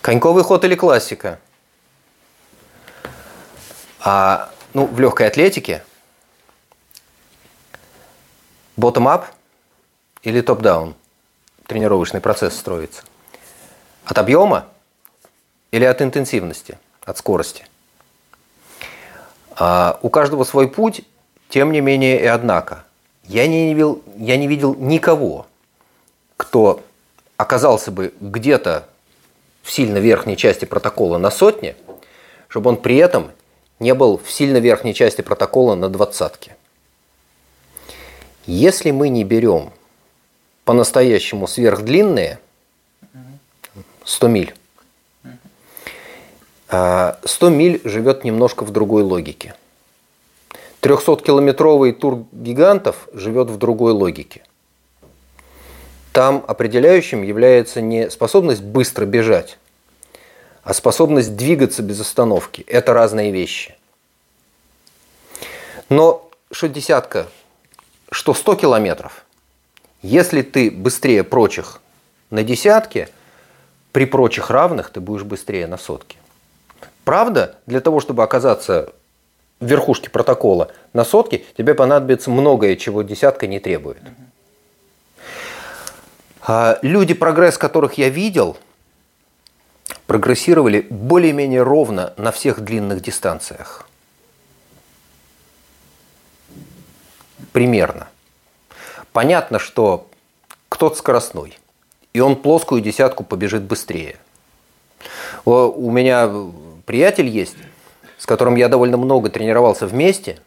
[0.00, 1.40] Коньковый ход или классика?
[4.00, 5.84] А, ну, в легкой атлетике
[8.78, 9.24] bottom-up
[10.22, 10.94] или топ-даун
[11.66, 13.02] тренировочный процесс строится?
[14.04, 14.68] От объема
[15.70, 17.66] или от интенсивности, от скорости.
[19.56, 21.02] А у каждого свой путь,
[21.48, 22.84] тем не менее и однако.
[23.24, 25.46] Я не, видел, я не видел никого,
[26.36, 26.82] кто
[27.36, 28.88] оказался бы где-то
[29.62, 31.74] в сильно верхней части протокола на сотне,
[32.48, 33.32] чтобы он при этом
[33.80, 36.56] не был в сильно верхней части протокола на двадцатке.
[38.46, 39.72] Если мы не берем
[40.64, 42.38] по-настоящему сверхдлинные
[44.04, 44.54] 100 миль,
[46.68, 49.54] 100 а, миль живет немножко в другой логике.
[50.82, 54.42] 300-километровый тур гигантов живет в другой логике.
[56.12, 59.58] Там определяющим является не способность быстро бежать,
[60.62, 62.62] а способность двигаться без остановки.
[62.62, 63.76] Это разные вещи.
[65.88, 67.28] Но что десятка,
[68.10, 69.24] что 100 километров,
[70.02, 71.80] Если ты быстрее прочих
[72.30, 73.08] на десятке,
[73.92, 76.16] при прочих равных ты будешь быстрее на сотке.
[77.06, 78.92] Правда, для того, чтобы оказаться
[79.60, 84.02] в верхушке протокола на сотке, тебе понадобится многое, чего десятка не требует.
[86.42, 88.56] А люди, прогресс которых я видел,
[90.08, 93.88] прогрессировали более-менее ровно на всех длинных дистанциях.
[97.52, 98.08] Примерно.
[99.12, 100.08] Понятно, что
[100.68, 101.56] кто-то скоростной,
[102.12, 104.16] и он плоскую десятку побежит быстрее.
[105.44, 106.28] У меня
[106.86, 107.56] приятель есть,
[108.16, 110.38] с которым я довольно много тренировался вместе,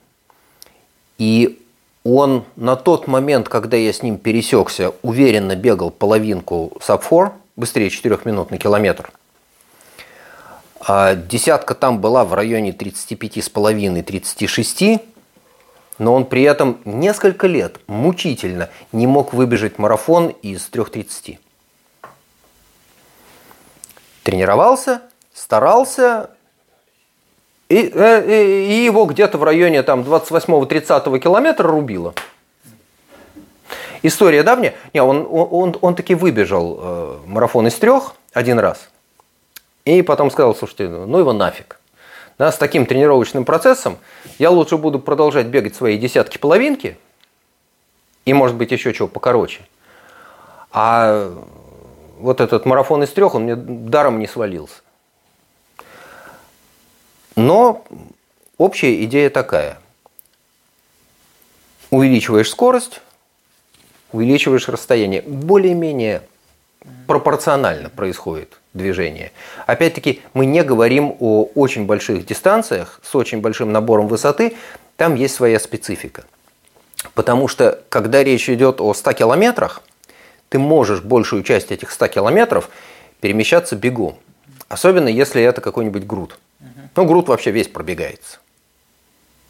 [1.19, 1.61] и
[2.03, 8.17] он на тот момент, когда я с ним пересекся, уверенно бегал половинку сабфор, быстрее 4
[8.25, 9.11] минут на километр.
[10.79, 15.01] А десятка там была в районе 35,5-36,
[15.99, 21.37] но он при этом несколько лет мучительно не мог выбежать марафон из 3.30.
[24.23, 25.01] Тренировался,
[25.39, 26.31] старался,
[27.69, 32.13] и, э, и его где-то в районе там 28-30 километра рубило.
[34.01, 34.75] История давняя.
[34.93, 38.89] Не, он, он, он таки выбежал э, марафон из трех один раз.
[39.85, 41.79] И потом сказал, слушайте, ну его нафиг.
[42.37, 43.97] Да, с таким тренировочным процессом
[44.39, 46.97] я лучше буду продолжать бегать свои десятки-половинки,
[48.25, 49.61] и может быть еще чего покороче.
[50.71, 51.33] А
[52.19, 54.81] вот этот марафон из трех, он мне даром не свалился.
[57.39, 57.85] Но
[58.57, 59.77] общая идея такая.
[61.89, 62.99] Увеличиваешь скорость,
[64.11, 65.21] увеличиваешь расстояние.
[65.21, 66.21] Более-менее
[67.07, 69.31] пропорционально происходит движение.
[69.67, 74.57] Опять-таки, мы не говорим о очень больших дистанциях с очень большим набором высоты.
[74.97, 76.25] Там есть своя специфика.
[77.13, 79.81] Потому что, когда речь идет о 100 километрах,
[80.49, 82.69] ты можешь большую часть этих 100 километров
[83.21, 84.17] перемещаться бегом.
[84.67, 86.37] Особенно, если это какой-нибудь груд.
[86.99, 88.39] Ну, груд вообще весь пробегается.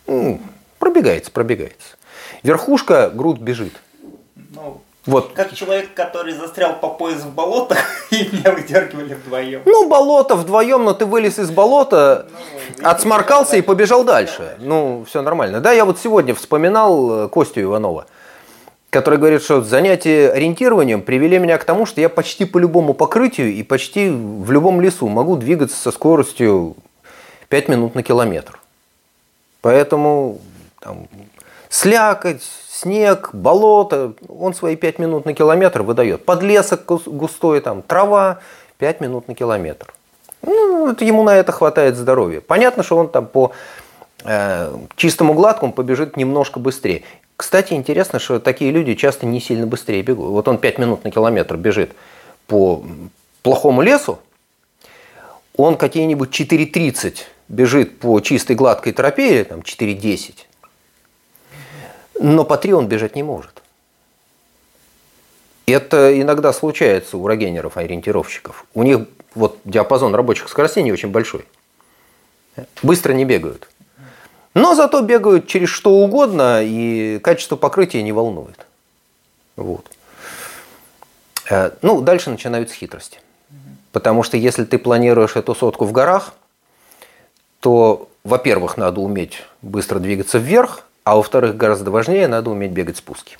[0.05, 0.39] Ну,
[0.77, 1.97] пробегается, пробегается.
[2.43, 3.73] Верхушка груд бежит.
[4.53, 5.31] Ну, вот.
[5.33, 7.79] Как человек, который застрял по пояс в болотах,
[8.11, 9.63] и меня выдергивали вдвоем.
[9.65, 12.27] Ну, болото вдвоем, но ты вылез из болота,
[12.77, 14.55] ну, отсморкался и побежал дальше.
[14.59, 15.59] Ну, все нормально.
[15.59, 18.05] Да, я вот сегодня вспоминал э, Костю Иванова,
[18.91, 23.51] который говорит, что занятия ориентированием привели меня к тому, что я почти по любому покрытию
[23.51, 26.75] и почти в любом лесу могу двигаться со скоростью
[27.49, 28.59] 5 минут на километр.
[29.61, 30.39] Поэтому
[30.79, 31.07] там,
[31.67, 36.25] слякоть, снег, болото, он свои 5 минут на километр выдает.
[36.25, 38.39] Подлесок густой, там, трава,
[38.77, 39.93] 5 минут на километр.
[40.41, 42.39] Ну, ему на это хватает здоровья.
[42.39, 43.51] Понятно, что он там по
[44.23, 47.03] э, чистому гладкому побежит немножко быстрее.
[47.35, 50.29] Кстати, интересно, что такие люди часто не сильно быстрее бегут.
[50.29, 51.91] Вот он 5 минут на километр бежит
[52.47, 52.83] по
[53.43, 54.19] плохому лесу,
[55.55, 57.17] он какие-нибудь 4.30
[57.49, 60.35] бежит по чистой гладкой тропе, или там 4.10,
[62.21, 63.61] но по 3 он бежать не может.
[65.65, 68.65] Это иногда случается у рогенеров, ориентировщиков.
[68.73, 69.01] У них
[69.35, 71.45] вот диапазон рабочих скоростей не очень большой.
[72.81, 73.69] Быстро не бегают.
[74.55, 78.65] Но зато бегают через что угодно, и качество покрытия не волнует.
[79.55, 79.85] Вот.
[81.49, 83.19] Э, ну, дальше начинаются хитрости.
[83.91, 86.33] Потому что если ты планируешь эту сотку в горах,
[87.59, 93.37] то, во-первых, надо уметь быстро двигаться вверх, а во-вторых, гораздо важнее, надо уметь бегать спуски.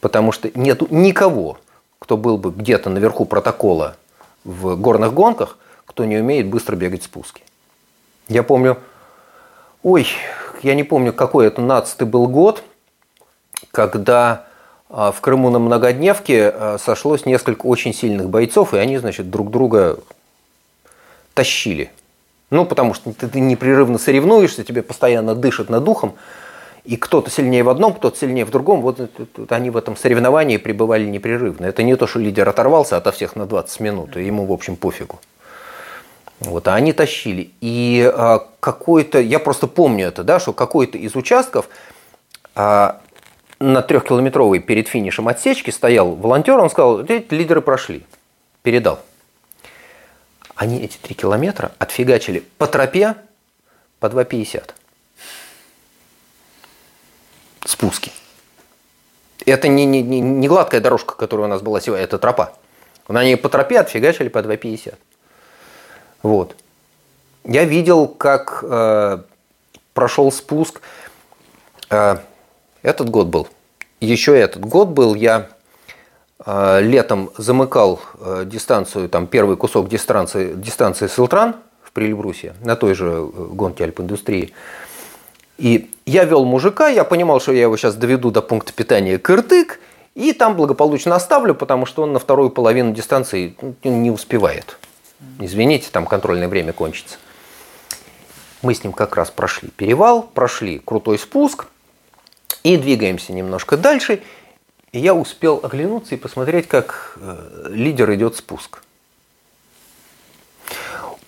[0.00, 1.58] Потому что нет никого,
[1.98, 3.96] кто был бы где-то наверху протокола
[4.44, 7.42] в горных гонках, кто не умеет быстро бегать спуски.
[8.28, 8.78] Я помню,
[9.82, 10.06] ой,
[10.62, 12.62] я не помню, какой это 15 был год,
[13.70, 14.46] когда
[14.88, 19.50] а, в Крыму на многодневке а, сошлось несколько очень сильных бойцов, и они, значит, друг
[19.50, 19.98] друга
[21.34, 21.90] тащили.
[22.50, 26.14] Ну, потому что ты, ты непрерывно соревнуешься, тебе постоянно дышат над духом,
[26.84, 28.80] и кто-то сильнее в одном, кто-то сильнее в другом.
[28.80, 29.00] Вот
[29.50, 31.66] они в этом соревновании пребывали непрерывно.
[31.66, 34.76] Это не то, что лидер оторвался ото всех на 20 минут, и ему, в общем,
[34.76, 35.18] пофигу.
[36.38, 37.50] Вот, а они тащили.
[37.60, 41.68] И а, какой-то, я просто помню это, да, что какой-то из участков
[42.54, 43.00] а,
[43.58, 48.04] на трехкилометровой перед финишем отсечки стоял волонтер, он сказал, лидеры прошли,
[48.62, 49.00] передал.
[50.56, 53.14] Они эти три километра отфигачили по тропе
[54.00, 54.70] по 2,50.
[57.66, 58.10] Спуски.
[59.44, 62.54] Это не, не, не, не гладкая дорожка, которая у нас была сегодня, это тропа.
[63.06, 64.94] Они по тропе отфигачили по 2,50.
[66.22, 66.56] Вот.
[67.44, 69.18] Я видел, как э,
[69.92, 70.80] прошел спуск.
[71.90, 72.16] Э,
[72.82, 73.46] этот год был.
[74.00, 75.14] Еще этот год был.
[75.14, 75.50] Я
[76.46, 83.28] летом замыкал э, дистанцию, там первый кусок дистанции, дистанции Силтран в Прилебрусе, на той же
[83.34, 84.52] гонке Альп-индустрии.
[85.58, 89.80] И я вел мужика, я понимал, что я его сейчас доведу до пункта питания Кыртык,
[90.14, 94.78] и там благополучно оставлю, потому что он на вторую половину дистанции ну, не успевает.
[95.40, 97.16] Извините, там контрольное время кончится.
[98.62, 101.66] Мы с ним как раз прошли перевал, прошли крутой спуск
[102.62, 104.22] и двигаемся немножко дальше.
[104.92, 108.82] И я успел оглянуться и посмотреть, как э, лидер идет спуск.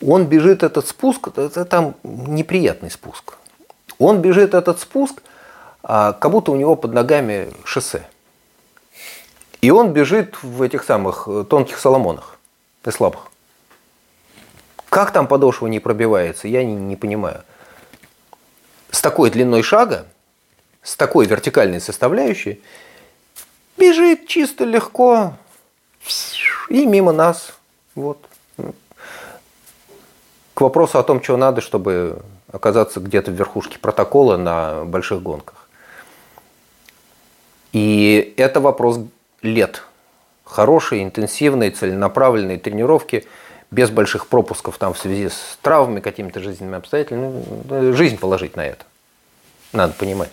[0.00, 3.34] Он бежит этот спуск, это там неприятный спуск.
[3.98, 5.22] Он бежит этот спуск,
[5.82, 8.06] а, как будто у него под ногами шоссе.
[9.60, 12.38] И он бежит в этих самых э, тонких соломонах
[12.84, 13.26] и слабых.
[14.88, 17.42] Как там подошва не пробивается, я не, не понимаю.
[18.90, 20.06] С такой длиной шага,
[20.82, 22.62] с такой вертикальной составляющей,
[23.78, 25.34] бежит чисто легко
[26.68, 27.54] и мимо нас.
[27.94, 28.18] Вот.
[30.54, 32.20] К вопросу о том, что надо, чтобы
[32.50, 35.68] оказаться где-то в верхушке протокола на больших гонках.
[37.72, 39.00] И это вопрос
[39.42, 39.82] лет.
[40.44, 43.26] Хорошей, интенсивной, целенаправленной тренировки–
[43.70, 47.44] без больших пропусков там в связи с травмами, какими-то жизненными обстоятельствами.
[47.68, 48.84] Ну, жизнь положить на это.
[49.72, 50.32] Надо понимать.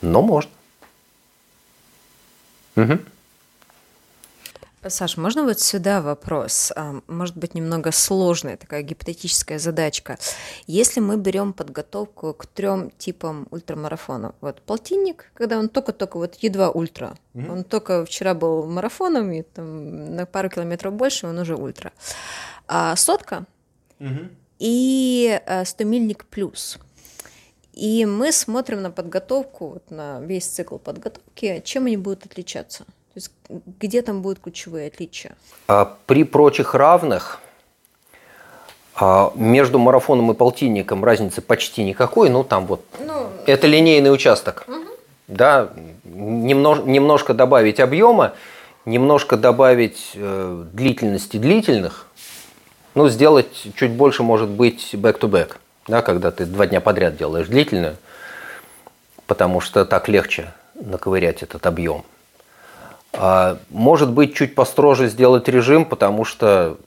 [0.00, 0.50] Но можно.
[2.78, 2.98] Угу.
[4.86, 6.72] Саш, можно вот сюда вопрос?
[6.76, 10.18] А, может быть, немного сложная такая гипотетическая задачка.
[10.68, 16.70] Если мы берем подготовку к трем типам ультрамарафонов, вот полтинник, когда он только-только вот едва
[16.70, 17.52] ультра, mm-hmm.
[17.52, 21.92] он только вчера был марафоном, и там на пару километров больше он уже ультра.
[22.68, 23.46] А сотка
[23.98, 24.28] mm-hmm.
[24.60, 26.78] и а, стомильник плюс.
[27.78, 32.84] И мы смотрим на подготовку, вот на весь цикл подготовки, чем они будут отличаться
[33.18, 33.32] есть
[33.80, 35.36] где там будут ключевые отличия?
[35.66, 37.40] А при прочих равных
[38.94, 44.64] а между марафоном и полтинником разницы почти никакой, ну там вот ну, это линейный участок.
[44.66, 44.76] Угу.
[45.28, 45.70] Да,
[46.04, 48.32] немнож, немножко добавить объема,
[48.86, 52.08] немножко добавить э, длительности длительных,
[52.94, 55.56] ну, сделать чуть больше, может быть, back-to-back,
[55.88, 57.96] да, когда ты два дня подряд делаешь длительную,
[59.26, 62.04] потому что так легче наковырять этот объем.
[63.12, 66.78] А, может быть, чуть построже сделать режим, потому что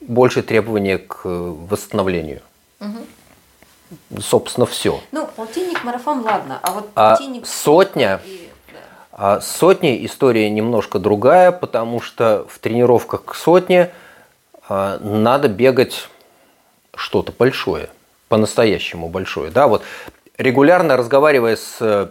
[0.00, 2.40] больше требования к восстановлению.
[2.80, 4.20] Угу.
[4.20, 5.00] Собственно, все.
[5.12, 7.44] Ну, полтинник, марафон, ладно, а вот полтинник...
[7.44, 8.20] А сотня...
[8.24, 8.50] И...
[9.18, 13.90] А сотня история немножко другая, потому что в тренировках к сотне
[14.68, 16.10] а, надо бегать
[16.94, 17.88] что-то большое,
[18.28, 19.50] по-настоящему большое.
[19.50, 19.82] Да, вот
[20.36, 22.10] регулярно разговаривая с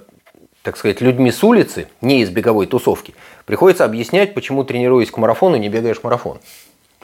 [0.66, 3.14] так сказать, людьми с улицы, не из беговой тусовки,
[3.46, 6.40] приходится объяснять, почему тренируясь к марафону, не бегаешь марафон.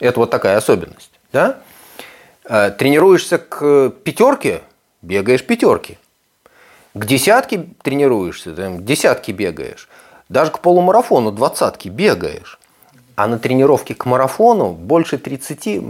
[0.00, 1.12] Это вот такая особенность.
[1.32, 1.60] Да?
[2.44, 4.62] Э, тренируешься к пятерке,
[5.00, 5.96] бегаешь пятерки.
[6.94, 9.88] К десятке тренируешься, там, десятки бегаешь.
[10.28, 12.58] Даже к полумарафону двадцатки бегаешь.
[13.14, 15.82] А на тренировке к марафону больше 30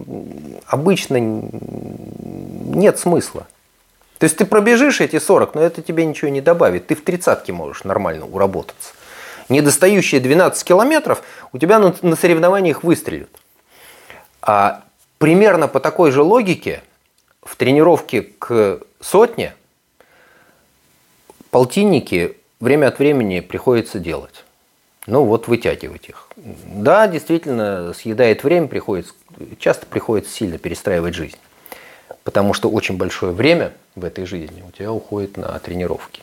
[0.66, 3.46] обычно нет смысла.
[4.18, 6.86] То есть ты пробежишь эти 40, но это тебе ничего не добавит.
[6.86, 8.92] Ты в тридцатке можешь нормально уработаться.
[9.48, 13.30] Недостающие 12 километров у тебя на, на соревнованиях выстрелят.
[14.40, 14.84] А
[15.18, 16.82] примерно по такой же логике
[17.42, 19.54] в тренировке к сотне
[21.50, 24.41] полтинники время от времени приходится делать.
[25.06, 26.28] Ну вот вытягивать их.
[26.36, 29.12] Да, действительно, съедает время, приходится,
[29.58, 31.38] часто приходится сильно перестраивать жизнь.
[32.22, 36.22] Потому что очень большое время в этой жизни у тебя уходит на тренировки.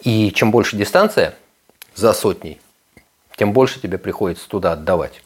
[0.00, 1.34] И чем больше дистанция
[1.94, 2.60] за сотней,
[3.36, 5.22] тем больше тебе приходится туда отдавать.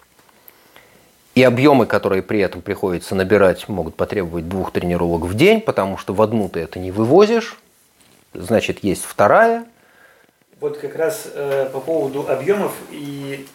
[1.36, 6.14] И объемы, которые при этом приходится набирать, могут потребовать двух тренировок в день, потому что
[6.14, 7.58] в одну ты это не вывозишь,
[8.32, 9.66] значит, есть вторая.
[10.60, 13.46] Вот как раз э, по поводу объемов и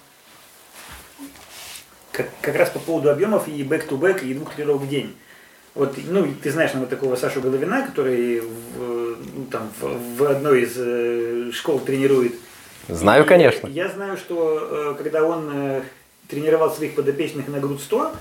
[2.11, 5.15] как, как раз по поводу объемов и back-to-back и двух тренировок в день.
[5.73, 10.23] Вот, ну, ты знаешь нам вот такого Сашу Головина, который в, ну, там, в, в
[10.23, 12.33] одной из э, школ тренирует.
[12.89, 13.67] Знаю, и, конечно.
[13.67, 15.81] Я знаю, что э, когда он э,
[16.27, 18.11] тренировал своих подопечных на грудь 100,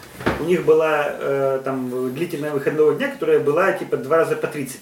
[0.41, 4.81] у них была э, там длительная выходного дня, которая была типа два раза по 30.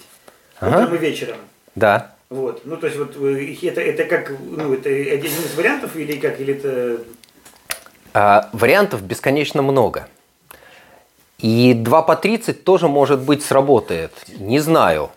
[0.60, 0.82] Ага.
[0.82, 1.36] Утром и вечером.
[1.74, 2.14] Да.
[2.30, 2.62] Вот.
[2.64, 6.40] Ну, то есть вот э, это, это как, ну, это один из вариантов или как,
[6.40, 7.02] или это...
[8.12, 10.08] А, вариантов бесконечно много.
[11.38, 14.12] И 2 по 30 тоже, может быть, сработает.
[14.38, 15.10] Не знаю.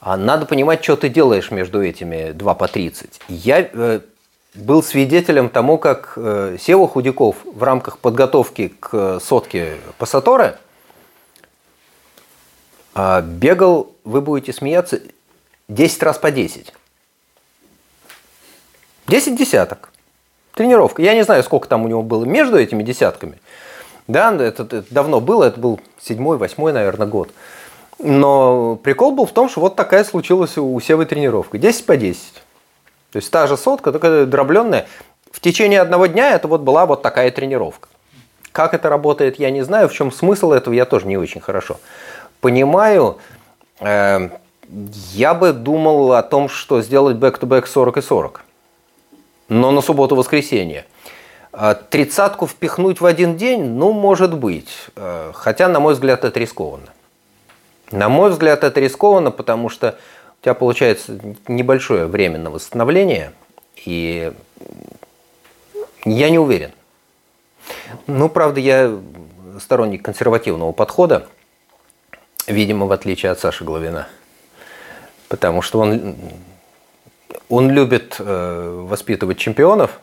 [0.00, 3.20] А надо понимать, что ты делаешь между этими 2 по 30.
[3.28, 4.00] Я, э,
[4.54, 10.56] был свидетелем тому, как э, Сева Худяков в рамках подготовки к сотке Пассаторы
[12.94, 15.00] а, бегал, вы будете смеяться,
[15.70, 16.72] 10 раз по 10.
[19.06, 19.90] 10 десяток.
[20.54, 21.00] Тренировка.
[21.00, 23.40] Я не знаю, сколько там у него было между этими десятками.
[24.08, 27.30] Да, это, это давно было, это был седьмой, восьмой, наверное, год.
[27.98, 31.58] Но прикол был в том, что вот такая случилась у Севы тренировка.
[31.58, 32.20] 10 по 10.
[33.12, 34.88] То есть та же сотка, только дробленная.
[35.30, 37.88] В течение одного дня это вот была вот такая тренировка.
[38.52, 39.88] Как это работает, я не знаю.
[39.88, 41.78] В чем смысл этого, я тоже не очень хорошо
[42.40, 43.18] понимаю.
[45.12, 48.44] Я бы думал о том, что сделать back-to-back 40 и 40.
[49.48, 50.86] Но на субботу-воскресенье.
[51.52, 54.68] А тридцатку впихнуть в один день, ну, может быть.
[54.94, 56.86] Э, хотя, на мой взгляд, это рискованно.
[57.90, 59.98] На мой взгляд, это рискованно, потому что
[60.40, 61.18] у тебя получается
[61.48, 63.32] небольшое время на восстановление,
[63.84, 64.32] и
[66.04, 66.70] я не уверен.
[68.06, 68.96] Ну, правда, я
[69.58, 71.26] сторонник консервативного подхода,
[72.46, 74.06] видимо, в отличие от Саши Главина.
[75.30, 76.16] Потому что он,
[77.48, 80.00] он любит э, воспитывать чемпионов.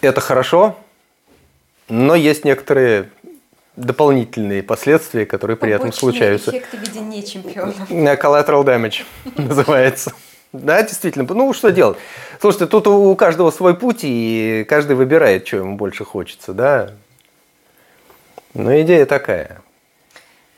[0.00, 0.78] Это хорошо,
[1.88, 3.10] но есть некоторые
[3.74, 6.52] дополнительные последствия, которые при этом случаются.
[6.52, 7.90] эффекты в виде не чемпионов.
[7.90, 9.02] Collateral damage
[9.36, 10.12] называется.
[10.52, 11.26] Да, действительно.
[11.28, 11.98] Ну, что делать?
[12.40, 16.92] Слушайте, тут у каждого свой путь, и каждый выбирает, что ему больше хочется, да.
[18.52, 19.62] Но идея такая.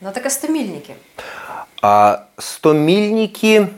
[0.01, 0.95] Ну, так а стомильники?
[1.83, 3.69] А стомильники...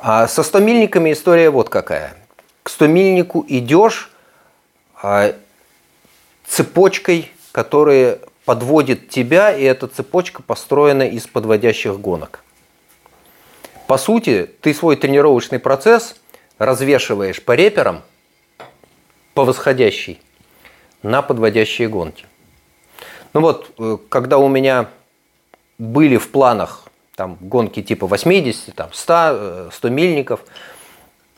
[0.00, 2.14] А со стомильниками история вот какая.
[2.62, 4.12] К стомильнику идешь
[5.02, 5.34] а,
[6.46, 12.44] цепочкой которые подводит тебя, и эта цепочка построена из подводящих гонок.
[13.88, 16.14] По сути, ты свой тренировочный процесс
[16.58, 18.02] развешиваешь по реперам,
[19.34, 20.20] по восходящей,
[21.02, 22.26] на подводящие гонки.
[23.32, 24.88] Ну вот, э, когда у меня
[25.78, 30.40] были в планах там, гонки типа 80, там, 100, 100 э, мильников,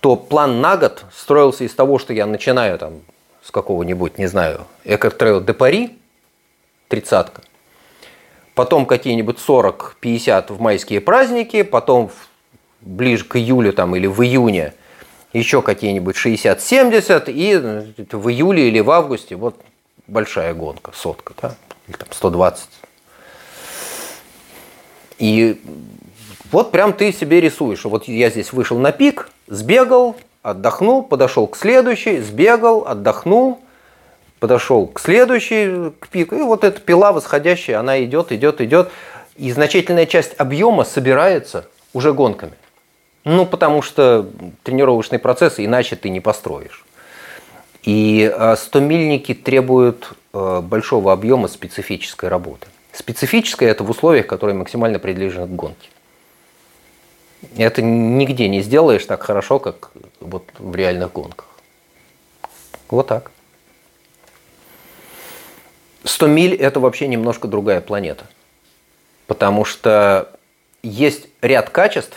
[0.00, 3.00] то план на год строился из того, что я начинаю там,
[3.42, 5.98] с какого-нибудь, не знаю, Eco Trail de Paris,
[6.88, 7.42] тридцатка.
[8.54, 12.10] Потом какие-нибудь 40-50 в майские праздники, потом
[12.80, 14.74] ближе к июлю там, или в июне
[15.32, 17.56] еще какие-нибудь 60-70, и
[18.12, 19.56] в июле или в августе вот
[20.06, 21.54] большая гонка, сотка, да,
[21.88, 22.68] или там 120.
[25.20, 25.60] И
[26.50, 31.56] вот прям ты себе рисуешь, вот я здесь вышел на пик, сбегал, отдохнул, подошел к
[31.56, 33.60] следующей, сбегал, отдохнул,
[34.40, 38.90] подошел к следующей, к пику, и вот эта пила восходящая, она идет, идет, идет,
[39.36, 42.54] и значительная часть объема собирается уже гонками.
[43.24, 44.26] Ну, потому что
[44.62, 46.86] тренировочный процесс иначе ты не построишь.
[47.82, 52.68] И 100-мильники а, требуют а, большого объема специфической работы.
[52.92, 55.88] Специфическая– это в условиях, которые максимально приближены к гонке.
[57.56, 61.46] Это нигде не сделаешь так хорошо, как вот в реальных гонках.
[62.88, 63.30] Вот так.
[66.04, 68.26] 100 миль– это вообще немножко другая планета.
[69.26, 70.30] Потому что
[70.82, 72.16] есть ряд качеств,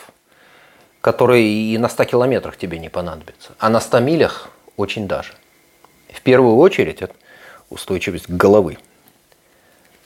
[1.01, 3.53] которые и на 100 километрах тебе не понадобятся.
[3.59, 5.34] А на 100 милях очень даже.
[6.11, 7.13] В первую очередь это
[7.69, 8.78] устойчивость головы.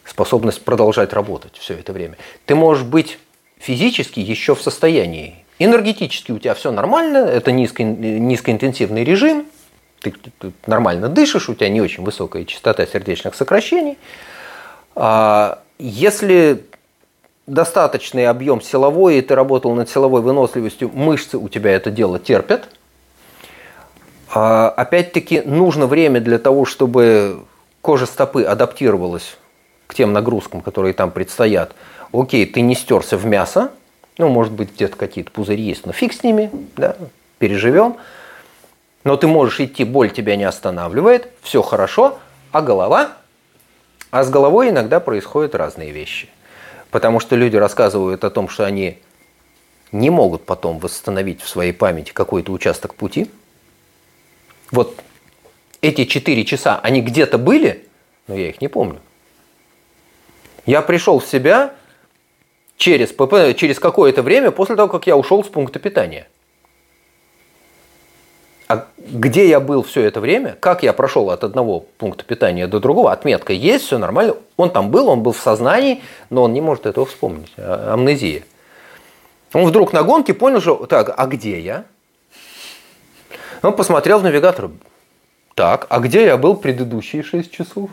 [0.08, 2.18] Способность продолжать работать все это время.
[2.46, 3.20] Ты можешь быть
[3.60, 5.44] физически еще в состоянии.
[5.60, 9.46] Энергетически у тебя все нормально, это низко, низкоинтенсивный режим–
[10.00, 13.98] ты, ты нормально дышишь, у тебя не очень высокая частота сердечных сокращений.
[14.96, 16.66] А если
[17.46, 22.70] достаточный объем силовой, и ты работал над силовой выносливостью, мышцы у тебя это дело терпят.
[24.34, 27.44] А опять-таки нужно время для того, чтобы
[27.82, 29.38] кожа стопы адаптировалась
[29.88, 31.74] к тем нагрузкам, которые там предстоят.
[32.12, 33.72] Окей, ты не стерся в мясо,
[34.18, 36.96] ну, может быть, где-то какие-то пузыри есть, но фиг с ними, да,
[37.40, 37.98] переживем
[39.08, 42.20] но ты можешь идти, боль тебя не останавливает, все хорошо,
[42.52, 43.14] а голова?
[44.12, 46.28] А с головой иногда происходят разные вещи.
[46.92, 49.00] Потому что люди рассказывают о том, что они
[49.94, 53.32] не могут потом восстановить в своей памяти какой-то участок пути.
[54.72, 55.02] Вот
[55.82, 57.88] эти четыре часа, они где-то были,
[58.28, 59.00] но я их не помню.
[60.68, 61.74] Я пришел в себя
[62.78, 63.10] через,
[63.56, 66.28] через какое-то время после того, как я ушел с пункта питания–
[68.68, 72.82] а где я был все это время, как я прошел от одного пункта питания до
[72.82, 74.36] другого, отметка есть, все нормально.
[74.58, 77.52] Он там был, он был в сознании, но он не может этого вспомнить.
[77.56, 78.44] А, амнезия.
[79.54, 81.86] Он вдруг на гонке понял, что так, а где я?
[83.62, 84.70] Он посмотрел в навигатор.
[85.58, 87.90] Так, а где я был предыдущие 6 часов?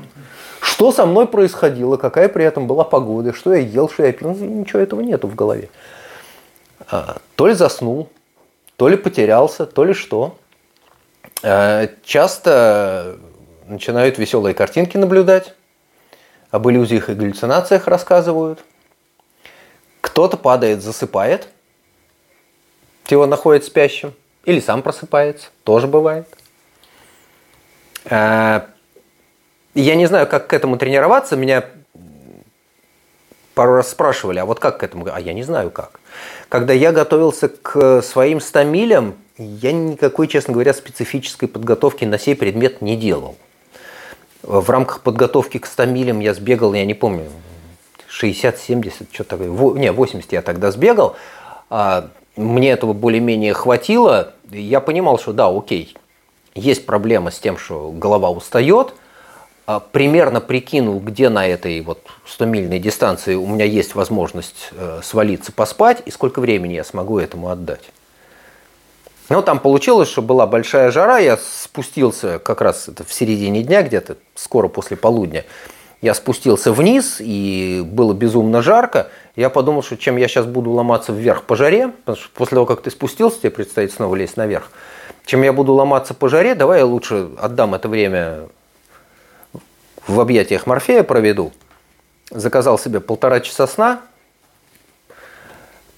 [0.60, 1.96] Что со мной происходило?
[1.96, 3.32] Какая при этом была погода?
[3.32, 4.34] Что я ел, что я пил?
[4.34, 5.70] Ну, ничего этого нету в голове.
[6.90, 8.10] А, то ли заснул,
[8.76, 10.36] то ли потерялся, то ли что.
[11.42, 13.16] А, часто
[13.66, 15.54] начинают веселые картинки наблюдать,
[16.50, 18.62] об иллюзиях и галлюцинациях рассказывают.
[20.02, 21.48] Кто-то падает, засыпает,
[23.08, 24.12] его находит спящим,
[24.44, 26.28] или сам просыпается, тоже бывает.
[28.10, 28.66] А,
[29.74, 31.36] я не знаю, как к этому тренироваться.
[31.36, 31.64] Меня
[33.54, 35.06] пару раз спрашивали, а вот как к этому?
[35.12, 36.00] А я не знаю как.
[36.48, 42.36] Когда я готовился к своим 100 милям, я никакой, честно говоря, специфической подготовки на сей
[42.36, 43.36] предмет не делал.
[44.42, 47.30] В рамках подготовки к 100 милям я сбегал, я не помню,
[48.08, 51.16] 60-70, что такое, не, 80 я тогда сбегал.
[51.70, 54.34] А мне этого более-менее хватило.
[54.50, 55.96] Я понимал, что да, окей,
[56.54, 58.94] есть проблема с тем, что голова устает.
[59.66, 65.52] А примерно прикинул, где на этой вот 100-мильной дистанции у меня есть возможность э, свалиться,
[65.52, 67.80] поспать, и сколько времени я смогу этому отдать.
[69.30, 73.82] Ну, там получилось, что была большая жара, я спустился как раз это в середине дня,
[73.82, 75.46] где-то скоро после полудня,
[76.02, 79.08] я спустился вниз, и было безумно жарко.
[79.36, 82.66] Я подумал, что чем я сейчас буду ломаться вверх по жаре, потому что после того,
[82.66, 84.70] как ты спустился, тебе предстоит снова лезть наверх,
[85.24, 88.48] чем я буду ломаться по жаре, давай я лучше отдам это время
[90.06, 91.52] в объятиях Морфея проведу.
[92.30, 94.02] Заказал себе полтора часа сна,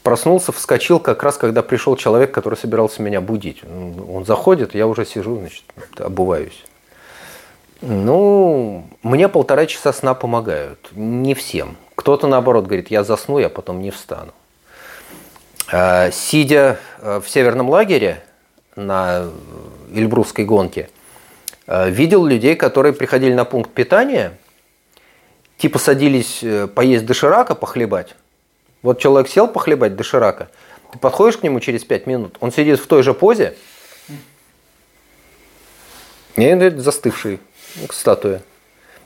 [0.03, 3.63] проснулся, вскочил как раз, когда пришел человек, который собирался меня будить.
[3.65, 5.65] Он заходит, я уже сижу, значит,
[5.99, 6.65] обуваюсь.
[7.83, 10.89] Ну, мне полтора часа сна помогают.
[10.93, 11.77] Не всем.
[11.95, 14.33] Кто-то, наоборот, говорит, я засну, я потом не встану.
[15.73, 18.23] А, сидя э, в северном лагере
[18.77, 19.29] на
[19.93, 20.89] Эльбрусской гонке,
[21.67, 24.39] э, видел людей, которые приходили на пункт питания,
[25.59, 28.15] типа садились э, поесть доширака, похлебать.
[28.83, 30.49] Вот человек сел похлебать доширака,
[30.93, 33.57] ты подходишь к нему через пять минут, он сидит в той же позе,
[36.37, 37.41] и застывший,
[37.89, 38.43] к статуе.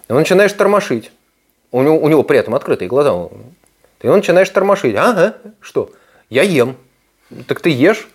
[0.09, 1.13] И он начинаешь тормошить.
[1.71, 3.29] У него, у него при этом открытые глаза.
[4.01, 4.97] И он начинаешь тормошить.
[4.97, 5.93] Ага, что?
[6.29, 6.77] Я ем.
[7.47, 8.09] Так ты ешь.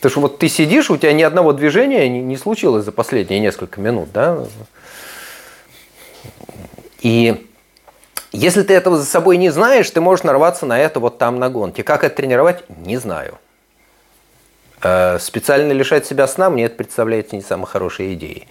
[0.00, 3.40] Ты что вот ты сидишь, у тебя ни одного движения не, не случилось за последние
[3.40, 4.44] несколько минут, да?
[7.00, 7.48] И
[8.32, 11.50] если ты этого за собой не знаешь, ты можешь нарваться на это вот там на
[11.50, 11.82] гонке.
[11.82, 13.38] Как это тренировать, не знаю.
[14.82, 18.46] Э, специально лишать себя сна мне это представляется не самой хорошей идеей.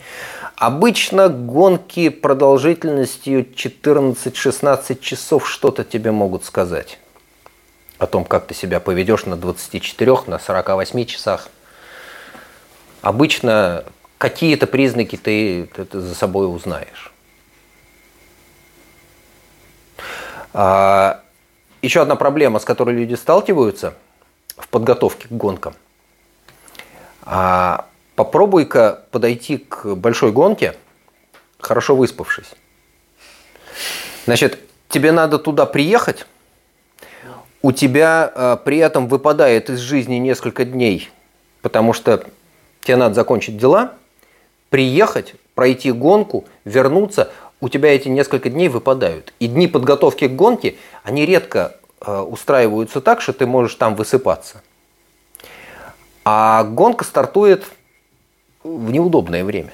[0.58, 7.00] Обычно гонки продолжительностью 14-16 часов что-то тебе могут сказать
[8.00, 11.50] о том, как ты себя поведешь на 24, на 48 часах.
[13.02, 13.84] Обычно
[14.18, 17.12] какие-то признаки ты, ты за собой узнаешь.
[20.54, 21.22] А,
[21.82, 23.94] еще одна проблема, с которой люди сталкиваются
[24.58, 25.76] в подготовке к гонкам.
[27.24, 27.86] А,
[28.16, 30.76] попробуй-ка подойти к большой гонке,
[31.60, 32.52] хорошо выспавшись.
[34.26, 36.26] Значит, тебе надо туда приехать,
[37.62, 41.10] у тебя э, при этом выпадает из жизни несколько дней,
[41.62, 42.24] потому что
[42.82, 43.94] тебе надо закончить дела,
[44.70, 49.34] приехать, пройти гонку, вернуться, у тебя эти несколько дней выпадают.
[49.40, 54.62] И дни подготовки к гонке, они редко э, устраиваются так, что ты можешь там высыпаться.
[56.24, 57.66] А гонка стартует
[58.64, 59.72] в неудобное время.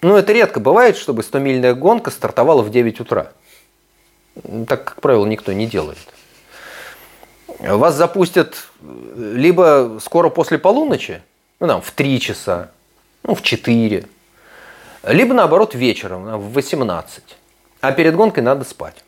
[0.00, 3.32] Ну, это редко бывает, чтобы 100-мильная гонка стартовала в 9 утра.
[4.66, 5.98] Так, как правило, никто не делает.
[7.58, 8.68] Вас запустят
[9.16, 11.22] либо скоро после полуночи,
[11.60, 12.70] ну, там, в 3 часа,
[13.22, 14.06] ну, в 4,
[15.04, 17.22] либо, наоборот, вечером, в 18.
[17.80, 19.04] А перед гонкой надо спать.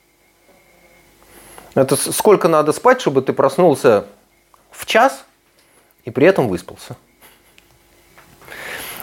[1.75, 4.07] Это сколько надо спать, чтобы ты проснулся
[4.71, 5.25] в час
[6.05, 6.97] и при этом выспался?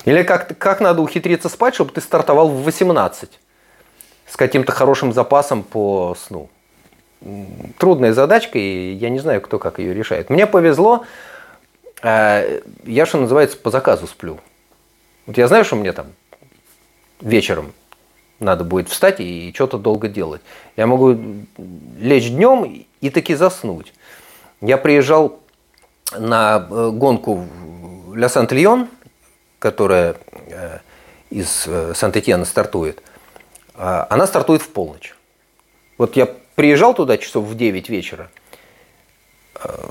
[0.05, 3.29] Или как, как надо ухитриться спать, чтобы ты стартовал в 18
[4.27, 6.49] с каким-то хорошим запасом по сну?
[7.77, 10.29] Трудная задачка, и я не знаю, кто как ее решает.
[10.29, 11.05] Мне повезло,
[12.01, 14.39] э, я, что называется, по заказу сплю.
[15.27, 16.07] Вот я знаю, что мне там
[17.19, 17.73] вечером
[18.39, 20.41] надо будет встать и что-то долго делать.
[20.75, 21.15] Я могу
[21.99, 23.93] лечь днем и таки заснуть.
[24.59, 25.39] Я приезжал
[26.17, 27.45] на э, гонку
[28.15, 28.89] Ля Сант-Льон,
[29.59, 30.15] которая
[30.47, 30.79] э,
[31.29, 33.01] из Сант-Этьена стартует,
[33.73, 35.15] а, она стартует в полночь.
[35.97, 36.27] Вот я
[36.61, 38.29] приезжал туда часов в 9 вечера,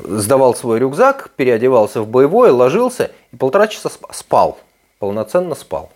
[0.05, 4.57] сдавал свой рюкзак, переодевался в боевой, ложился и полтора часа спал,
[5.01, 5.91] полноценно спал.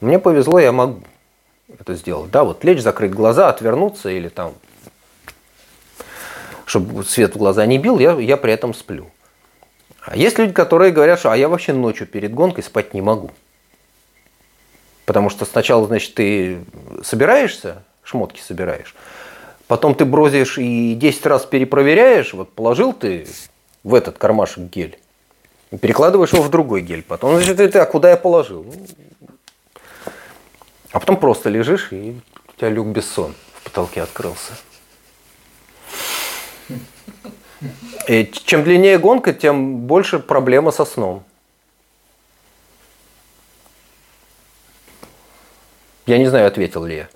[0.00, 1.00] Мне повезло, я могу
[1.76, 2.30] это сделать.
[2.30, 4.54] Да, вот лечь, закрыть глаза, отвернуться или там,
[6.66, 9.10] чтобы свет в глаза не бил, я, я при этом сплю.
[10.02, 13.32] А есть люди, которые говорят, что а я вообще ночью перед гонкой спать не могу.
[15.04, 16.60] Потому что сначала, значит, ты
[17.02, 18.94] собираешься, шмотки собираешь,
[19.70, 23.28] потом ты бросишь и 10 раз перепроверяешь, вот положил ты
[23.84, 24.98] в этот кармашек гель,
[25.70, 28.64] и перекладываешь его в другой гель, потом, значит, ты, а куда я положил?
[28.64, 28.74] Ну,
[30.90, 34.54] а потом просто лежишь, и у тебя люк Бессон в потолке открылся.
[38.08, 41.22] И чем длиннее гонка, тем больше проблема со сном.
[46.06, 47.08] Я не знаю, ответил ли я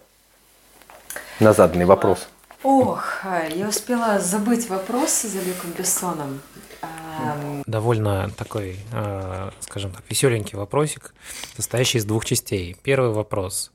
[1.40, 2.28] на заданный вопрос.
[2.64, 6.40] Ох, я успела забыть вопрос за Люком Бессоном.
[7.66, 11.14] Довольно такой, а, скажем так, веселенький вопросик,
[11.56, 12.74] состоящий из двух частей.
[12.82, 13.70] Первый вопрос.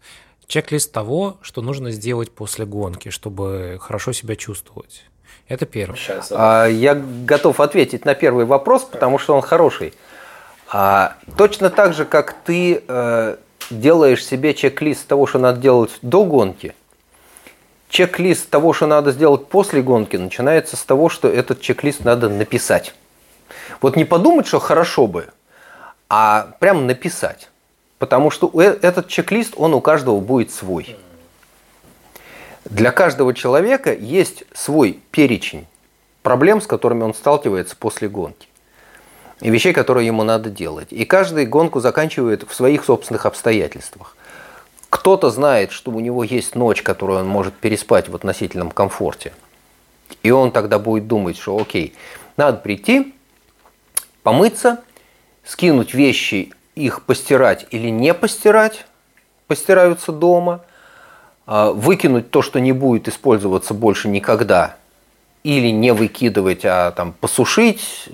[0.47, 5.03] Чек-лист того, что нужно сделать после гонки, чтобы хорошо себя чувствовать.
[5.47, 5.99] Это первое.
[6.31, 9.93] А, я готов ответить на первый вопрос, потому что он хороший.
[10.67, 13.37] А, точно так же, как ты э,
[13.69, 16.73] делаешь себе чек-лист того, что надо делать до гонки,
[17.89, 22.93] чек-лист того, что надо сделать после гонки, начинается с того, что этот чек-лист надо написать.
[23.81, 25.29] Вот не подумать, что хорошо бы,
[26.07, 27.49] а прям написать.
[27.97, 30.95] Потому что э, этот чек-лист, он у каждого будет свой.
[32.65, 35.67] Для каждого человека есть свой перечень
[36.21, 38.47] проблем, с которыми он сталкивается после гонки.
[39.41, 40.87] И вещей, которые ему надо делать.
[40.91, 44.15] И каждый гонку заканчивает в своих собственных обстоятельствах.
[44.89, 49.33] Кто-то знает, что у него есть ночь, которую он может переспать в относительном комфорте.
[50.23, 51.93] И он тогда будет думать, что окей,
[52.37, 53.13] надо прийти,
[54.23, 54.81] помыться,
[55.43, 58.85] скинуть вещи, их постирать или не постирать,
[59.47, 60.61] постираются дома,
[61.45, 64.75] а, выкинуть то, что не будет использоваться больше никогда,
[65.43, 68.09] или не выкидывать, а там посушить.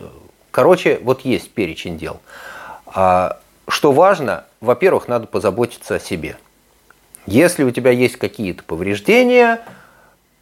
[0.52, 2.20] Короче, вот есть перечень дел.
[2.88, 6.38] А, что важно, во-первых, надо позаботиться о себе–
[7.26, 9.62] если у тебя есть какие-то повреждения,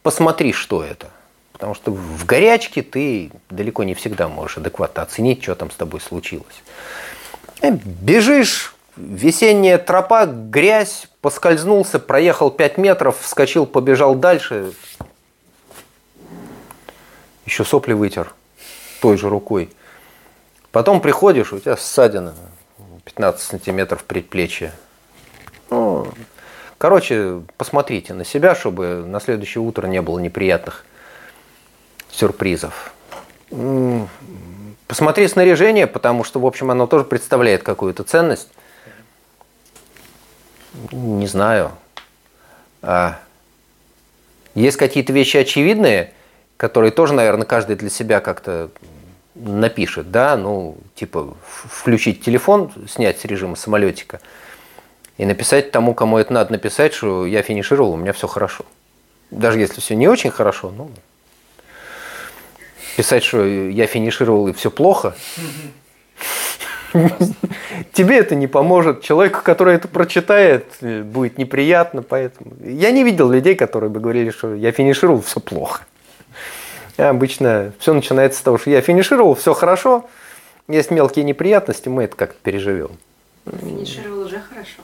[0.02, 1.10] посмотри, что это.
[1.52, 6.00] Потому что в горячке ты далеко не всегда можешь адекватно оценить, что там с тобой
[6.00, 6.62] случилось.
[7.62, 14.72] Э, бежишь, весенняя тропа, грязь, поскользнулся, проехал 5 метров, вскочил, побежал дальше.
[17.46, 18.34] Еще сопли вытер
[19.00, 19.70] той же рукой.
[20.72, 22.34] Потом приходишь, у тебя ссадина
[23.04, 24.74] 15 сантиметров предплечья.
[25.70, 26.08] Ну,
[26.78, 30.84] Короче, посмотрите на себя, чтобы на следующее утро не было неприятных
[32.10, 32.92] сюрпризов.
[34.86, 38.48] Посмотри снаряжение, потому что, в общем, оно тоже представляет какую-то ценность.
[40.92, 41.72] Не знаю.
[42.82, 43.20] А
[44.54, 46.12] есть какие-то вещи очевидные,
[46.56, 48.70] которые тоже, наверное, каждый для себя как-то
[49.34, 54.20] напишет, да, ну, типа включить телефон, снять с режима самолетика–
[55.18, 58.64] и написать тому, кому это надо написать, что я финишировал, у меня все хорошо.
[59.30, 60.90] Даже если все не очень хорошо, ну,
[62.96, 65.14] писать, что я финишировал и все плохо,
[67.92, 69.02] тебе это не поможет.
[69.02, 74.54] Человеку, который это прочитает, будет неприятно, поэтому я не видел людей, которые бы говорили, что
[74.54, 75.84] я финишировал, все плохо.
[76.96, 80.08] Обычно все начинается с того, что я финишировал, все хорошо,
[80.68, 82.92] есть мелкие неприятности, мы это как-то переживем.
[83.44, 84.82] Финишировал уже хорошо.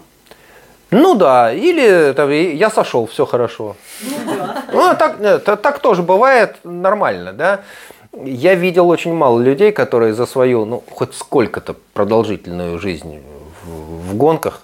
[0.91, 3.77] Ну да, или там, я сошел, все хорошо.
[4.03, 4.65] Ну, да.
[4.73, 7.61] ну так, так, так тоже бывает нормально, да.
[8.13, 13.23] Я видел очень мало людей, которые за свою, ну, хоть сколько-то продолжительную жизнь
[13.63, 14.63] в, в гонках,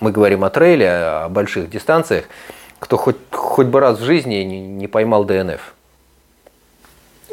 [0.00, 2.24] мы говорим о трейле, о больших дистанциях,
[2.78, 5.60] кто хоть, хоть бы раз в жизни не, не поймал ДНФ.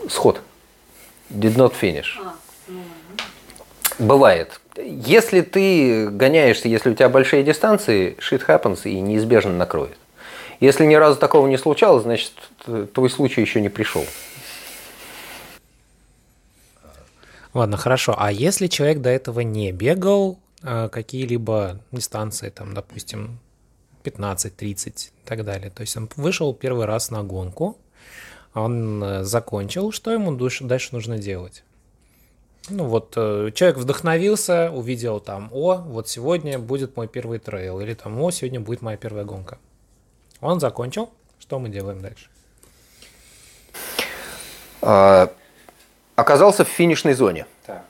[0.08, 0.40] Сход.
[1.30, 2.18] Did not finish.
[2.24, 2.34] А,
[2.68, 2.82] ну,
[3.98, 4.62] Бывает.
[4.82, 9.98] Если ты гоняешься, если у тебя большие дистанции, shit happens и неизбежно накроет.
[10.60, 12.34] Если ни разу такого не случалось, значит,
[12.94, 14.06] твой случай еще не пришел.
[17.54, 18.16] Ладно, хорошо.
[18.18, 23.40] А если человек до этого не бегал а какие-либо дистанции, там, допустим,
[24.04, 27.78] 15, 30 и так далее, то есть он вышел первый раз на гонку,
[28.54, 31.64] он э, закончил, что ему дальше нужно делать?
[32.68, 37.94] Ну вот э, человек вдохновился, увидел там, о, вот сегодня будет мой первый трейл, или
[37.94, 39.58] там, о, сегодня будет моя первая гонка.
[40.42, 42.30] Он закончил, что мы делаем дальше?
[44.82, 45.32] А,
[46.20, 47.46] Оказался в финишной зоне.
[47.66, 47.86] Так.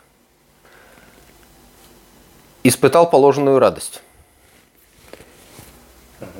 [2.63, 4.03] Испытал положенную радость.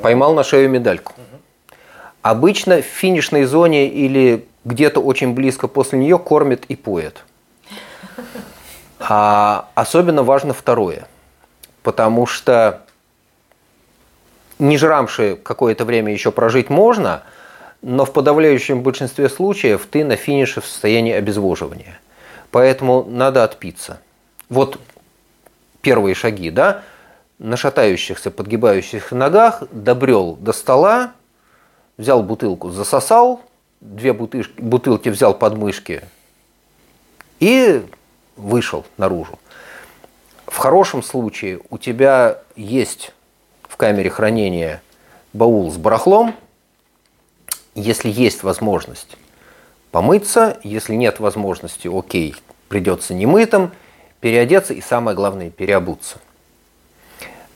[0.03, 1.13] Поймал на шею медальку.
[2.21, 7.25] Обычно в финишной зоне или где-то очень близко после нее кормят и поят.
[8.99, 11.07] А особенно важно второе.
[11.83, 12.81] Потому что
[14.59, 17.23] не жрамши какое-то время еще прожить можно,
[17.81, 21.99] но в подавляющем большинстве случаев ты на финише в состоянии обезвоживания.
[22.51, 24.01] Поэтому надо отпиться.
[24.49, 24.79] Вот
[25.81, 26.83] первые шаги, да,
[27.37, 31.13] на шатающихся, подгибающихся ногах добрел до стола,
[31.97, 33.41] взял бутылку, засосал,
[33.79, 36.03] две бутылки, бутылки взял под мышки
[37.39, 37.85] и
[38.39, 39.37] вышел наружу.
[40.47, 43.13] В хорошем случае у тебя есть
[43.63, 44.81] в камере хранения
[45.33, 46.33] баул с барахлом,
[47.75, 49.17] если есть возможность
[49.91, 52.35] помыться, если нет возможности, окей,
[52.67, 53.71] придется немытым,
[54.21, 56.17] переодеться и самое главное переобуться.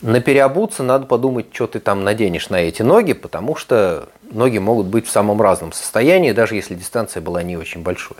[0.01, 4.87] На переобуться надо подумать, что ты там наденешь на эти ноги, потому что ноги могут
[4.87, 8.17] быть в самом разном состоянии, даже если дистанция была не очень большой.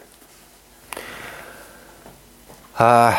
[2.76, 3.16] А,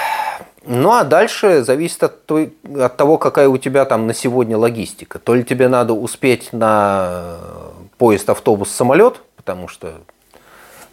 [0.66, 5.18] ну а дальше зависит от, той, от того, какая у тебя там на сегодня логистика.
[5.18, 7.36] То ли тебе надо успеть на
[7.98, 10.00] поезд, автобус, самолет, потому что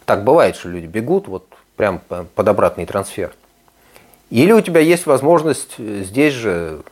[0.04, 1.46] так бывает, что люди бегут вот
[1.76, 3.34] прям под обратный трансфер.
[4.30, 6.82] Или у тебя есть возможность здесь же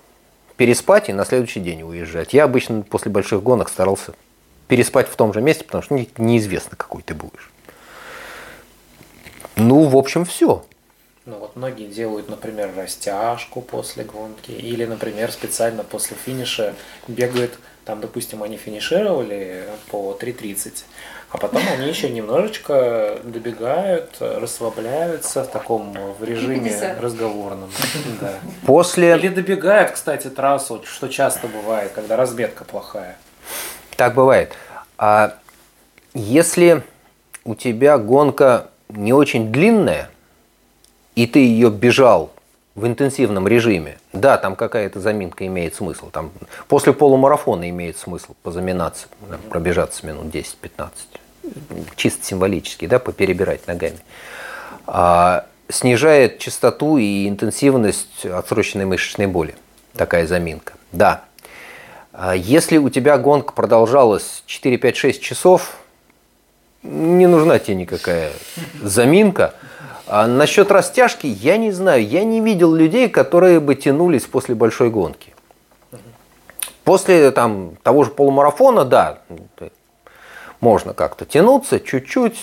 [0.56, 2.34] переспать и на следующий день уезжать.
[2.34, 4.12] Я обычно после больших гонок старался
[4.68, 7.50] переспать в том же месте, потому что неизвестно, какой ты будешь.
[9.56, 10.64] Ну, в общем, все.
[11.30, 16.74] Ну вот многие делают, например, растяжку после гонки, или, например, специально после финиша
[17.06, 17.52] бегают,
[17.84, 19.62] там, допустим, они финишировали
[19.92, 20.82] по 3.30,
[21.30, 27.70] а потом они еще немножечко добегают, расслабляются в таком в режиме разговорном.
[28.20, 28.34] Да.
[28.66, 29.14] После...
[29.14, 33.16] Или добегают, кстати, трассу, что часто бывает, когда разметка плохая.
[33.96, 34.52] Так бывает.
[34.98, 35.38] А
[36.12, 36.82] если
[37.44, 40.10] у тебя гонка не очень длинная,
[41.14, 42.30] и ты ее бежал
[42.74, 46.10] в интенсивном режиме, да, там какая-то заминка имеет смысл.
[46.10, 46.30] Там
[46.68, 49.08] после полумарафона имеет смысл позаминаться,
[49.48, 50.90] пробежаться минут 10-15.
[51.96, 53.98] Чисто символически, да, поперебирать ногами.
[54.86, 59.54] А, снижает частоту и интенсивность отсроченной мышечной боли.
[59.94, 60.74] Такая заминка.
[60.92, 61.24] Да.
[62.12, 65.76] А если у тебя гонка продолжалась 4, 5, 6 часов,
[66.82, 68.32] не нужна тебе никакая
[68.80, 69.54] заминка–
[70.10, 72.04] а насчет растяжки я не знаю.
[72.04, 75.32] Я не видел людей, которые бы тянулись после большой гонки.
[76.82, 79.20] После там, того же полумарафона, да,
[80.60, 82.38] можно как-то тянуться чуть-чуть,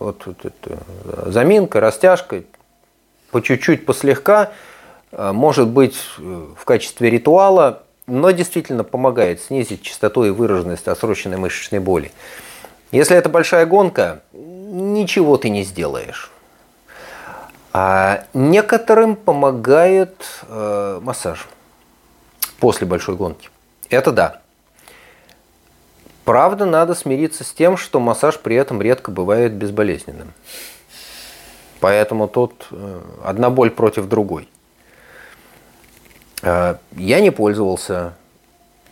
[0.00, 2.42] вот, вот это, заминка, растяжка,
[3.30, 4.50] по чуть-чуть, послегка,
[5.12, 11.78] э, может быть в качестве ритуала, но действительно помогает снизить частоту и выраженность отсроченной мышечной
[11.78, 12.10] боли.
[12.90, 16.32] Если это большая гонка, ничего ты не сделаешь.
[17.78, 21.46] А некоторым помогает э, массаж
[22.58, 23.50] после большой гонки.
[23.90, 24.40] Это да.
[26.24, 30.32] Правда, надо смириться с тем, что массаж при этом редко бывает безболезненным.
[31.80, 34.48] Поэтому тут э, одна боль против другой.
[36.40, 38.14] Э, я не пользовался.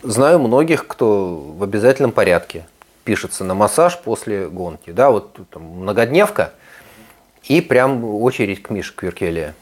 [0.02, 2.66] Знаю многих, кто в обязательном порядке
[3.04, 4.90] пишется на массаж после гонки.
[4.90, 6.52] Да, вот там многодневка–
[7.48, 9.54] и прям очередь к Мише Кверкелия.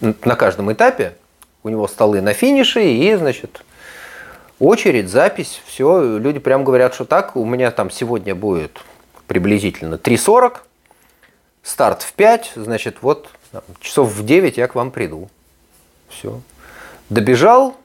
[0.00, 1.16] На каждом этапе
[1.62, 3.64] у него столы на финише, и, значит,
[4.58, 6.18] очередь, запись, все.
[6.18, 8.80] Люди прям говорят, что так, у меня там сегодня будет
[9.26, 10.58] приблизительно 3.40,
[11.62, 13.28] старт в 5, значит, вот
[13.80, 15.30] часов в 9 я к вам приду.
[16.08, 16.40] Все.
[17.08, 17.76] Добежал,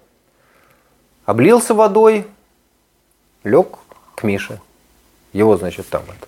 [1.26, 2.26] облился водой,
[3.44, 3.78] лег
[4.16, 4.60] к Мише.
[5.34, 6.28] Его, значит, там это,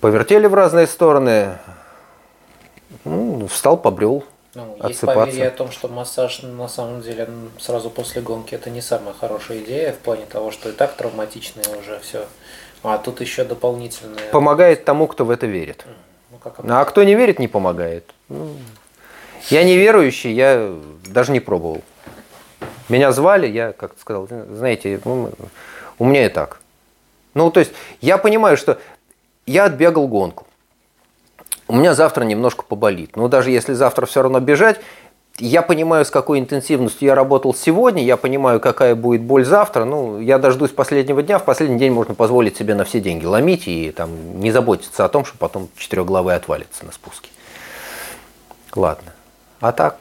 [0.00, 1.58] повертели в разные стороны,
[3.04, 4.24] ну, встал, побрел.
[4.54, 7.28] Ну, есть поверье о том, что массаж на самом деле
[7.58, 11.64] сразу после гонки это не самая хорошая идея в плане того, что и так травматичное
[11.78, 12.26] уже все.
[12.82, 14.30] А тут еще дополнительное.
[14.32, 15.84] Помогает тому, кто в это верит.
[16.30, 18.04] Ну, как а кто не верит, не помогает.
[18.28, 18.50] Ну,
[19.50, 20.74] я не верующий, я
[21.06, 21.82] даже не пробовал.
[22.88, 25.30] Меня звали, я как сказал, знаете, ну,
[25.98, 26.60] у меня и так.
[27.34, 28.78] Ну, то есть я понимаю, что
[29.48, 30.46] я отбегал гонку.
[31.66, 33.16] У меня завтра немножко поболит.
[33.16, 34.80] Но даже если завтра все равно бежать,
[35.38, 39.84] я понимаю, с какой интенсивностью я работал сегодня, я понимаю, какая будет боль завтра.
[39.84, 41.38] Ну, я дождусь последнего дня.
[41.38, 45.08] В последний день можно позволить себе на все деньги ломить и там, не заботиться о
[45.08, 47.30] том, что потом четырехглавый отвалится на спуске.
[48.74, 49.12] Ладно.
[49.60, 49.98] А так,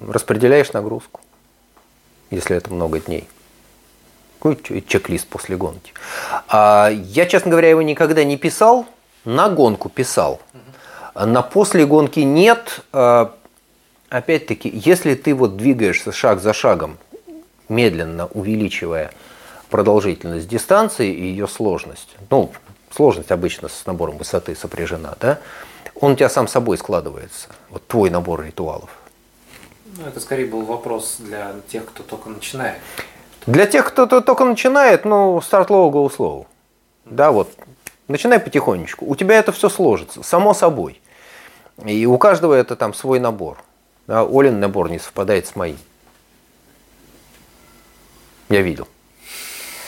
[0.00, 1.20] распределяешь нагрузку,
[2.30, 3.28] если это много дней.
[4.54, 5.92] Какой чек-лист после гонки.
[6.46, 8.86] А я, честно говоря, его никогда не писал,
[9.24, 10.40] на гонку писал.
[11.16, 12.80] На после гонки нет.
[12.92, 13.34] А,
[14.08, 16.98] опять-таки, если ты вот двигаешься шаг за шагом,
[17.68, 19.10] медленно увеличивая
[19.68, 22.52] продолжительность дистанции и ее сложность, ну,
[22.94, 25.40] сложность обычно с набором высоты сопряжена, да,
[25.96, 28.90] он у тебя сам собой складывается, вот твой набор ритуалов.
[29.96, 32.78] Ну, это скорее был вопрос для тех, кто только начинает.
[33.46, 36.46] Для тех, кто только начинает, ну, старт low, go.
[37.04, 37.52] Да, вот,
[38.08, 39.06] начинай потихонечку.
[39.06, 41.00] У тебя это все сложится, само собой.
[41.84, 43.58] И у каждого это там свой набор.
[44.08, 45.78] Да, Олин набор не совпадает с моим.
[48.48, 48.88] Я видел.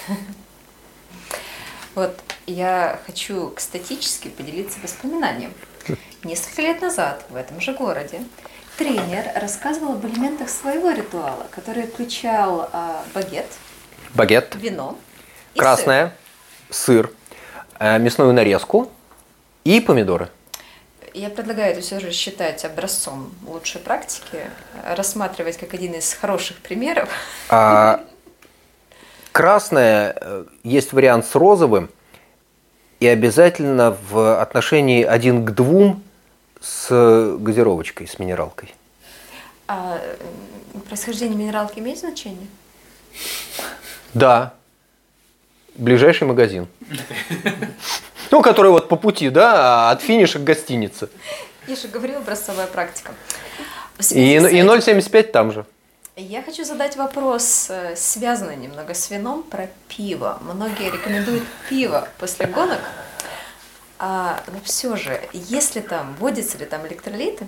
[1.95, 5.53] Вот я хочу статически поделиться воспоминанием.
[6.23, 8.23] Несколько лет назад в этом же городе
[8.79, 13.47] тренер рассказывал об элементах своего ритуала, который включал а, багет,
[14.15, 14.97] багет, вино,
[15.57, 16.15] красное,
[16.71, 17.13] сыр, сыр
[17.81, 18.91] э, мясную нарезку
[19.65, 20.31] и помидоры.
[21.13, 24.39] Я предлагаю это все же считать образцом лучшей практики,
[24.87, 27.09] рассматривать как один из хороших примеров.
[27.49, 28.05] А,
[29.33, 31.91] красное, э, есть вариант с розовым,
[33.01, 36.05] и обязательно в отношении один к двум
[36.61, 38.75] с газировочкой, с минералкой.
[39.67, 40.01] А
[40.89, 42.47] происхождение минералки имеет значение?
[44.15, 44.55] Да.
[45.75, 46.67] Ближайший магазин.
[48.31, 51.09] Ну, который вот по пути, да, от финиша к гостинице.
[51.67, 53.13] Я же говорила, образцовая практика.
[54.11, 55.65] И, и 0,75 там же.
[56.15, 60.39] Я хочу задать вопрос, э, связанный немного с вином, про пиво.
[60.43, 62.81] Многие рекомендуют пиво после гонок.
[63.99, 67.47] А, но все же, если там, вводятся ли там электролиты,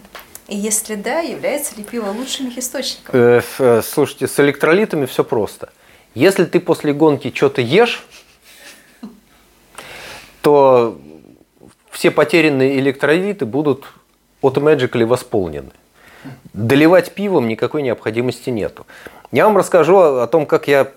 [0.49, 3.15] и если да, является ли пиво лучшим их источником?
[3.15, 5.71] Э, э, слушайте, с электролитами все просто.
[6.15, 8.05] Если ты после гонки что-то ешь,
[10.43, 10.99] то
[11.91, 13.85] все потерянные электролиты будут
[14.43, 15.71] automatically восполнены.
[16.53, 18.87] Доливать пивом никакой необходимости нету.
[19.31, 20.89] Я вам расскажу о том, как я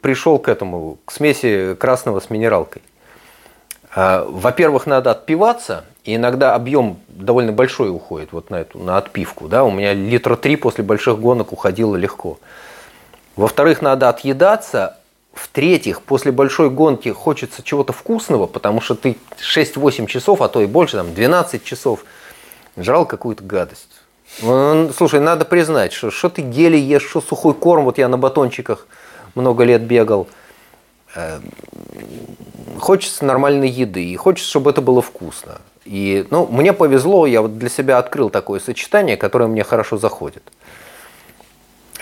[0.00, 2.82] пришел к этому, к смеси красного с минералкой.
[3.94, 9.48] А, во-первых, надо отпиваться, и иногда объем довольно большой уходит вот на эту, на отпивку.
[9.48, 9.64] Да?
[9.64, 12.38] У меня литра три после больших гонок уходило легко.
[13.36, 14.96] Во-вторых, надо отъедаться,
[15.32, 20.66] в-третьих, после большой гонки хочется чего-то вкусного, потому что ты 6-8 часов, а то и
[20.66, 22.04] больше, там 12 часов
[22.76, 24.02] жрал какую-то гадость.
[24.38, 28.86] Слушай, надо признать, что, что ты гели ешь, что сухой корм, вот я на батончиках
[29.34, 30.28] много лет бегал.
[31.14, 31.40] Э,
[32.78, 35.60] хочется нормальной еды, и хочется, чтобы это было вкусно.
[35.84, 40.42] И, ну, мне повезло, я вот для себя открыл такое сочетание, которое мне хорошо заходит.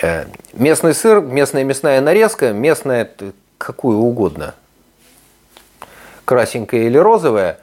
[0.02, 3.10] Э, местный сыр, местная мясная нарезка, местная
[3.56, 4.54] какую угодно,
[6.24, 7.58] красенькая или розовая,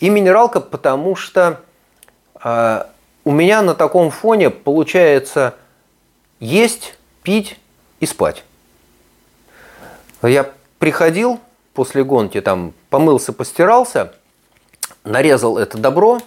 [0.00, 1.60] и минералка, потому что
[2.42, 2.84] э,
[3.24, 5.54] у меня на таком фоне получается
[6.40, 7.58] есть, пить
[8.00, 8.44] и спать.
[10.22, 11.40] Я приходил
[11.74, 14.12] после гонки, там помылся, постирался,
[15.04, 16.20] нарезал это добро,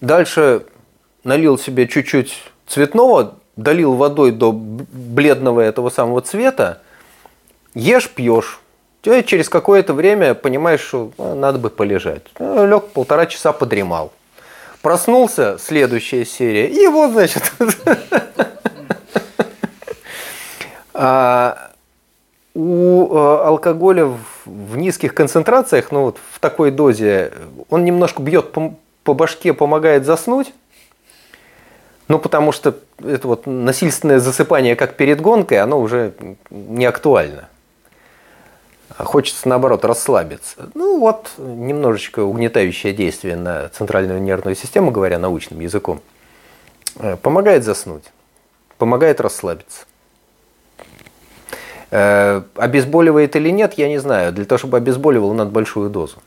[0.00, 0.66] дальше
[1.24, 2.36] налил себе чуть-чуть
[2.66, 6.82] цветного, долил водой до бледного этого самого цвета,
[7.74, 8.60] ешь, пьешь.
[9.02, 12.22] Через какое-то время понимаешь, что ну, надо бы полежать.
[12.38, 14.12] Ну, Лег полтора часа подремал.
[14.80, 17.52] Проснулся, следующая серия, и вот, значит,
[20.94, 21.71] а
[22.54, 24.06] у э, алкоголя
[24.44, 27.32] в низких концентрациях, ну вот в такой дозе,
[27.70, 28.52] он немножко бьет
[29.04, 30.52] по башке, помогает заснуть,
[32.12, 36.12] ну, потому что это вот насильственное засыпание, как перед гонкой, оно уже
[36.50, 37.48] не актуально.
[38.98, 40.70] А хочется, наоборот, расслабиться.
[40.74, 46.02] Ну, вот немножечко угнетающее действие на центральную нервную систему, говоря научным языком,
[46.96, 48.04] э, помогает заснуть,
[48.76, 49.86] помогает расслабиться.
[51.94, 54.32] Э, обезболивает или нет, я не знаю.
[54.32, 56.22] Для того, чтобы обезболивало, надо большую дозу.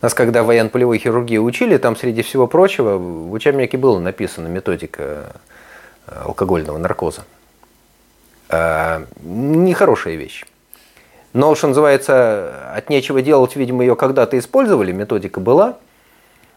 [0.00, 5.34] Нас, когда военно-полевой хирургии учили, там, среди всего прочего, в учебнике было написано методика
[6.06, 7.24] э, алкогольного наркоза.
[8.48, 10.46] Э, нехорошая вещь.
[11.34, 15.76] Но, что называется, от нечего делать, видимо, ее когда-то использовали, методика была.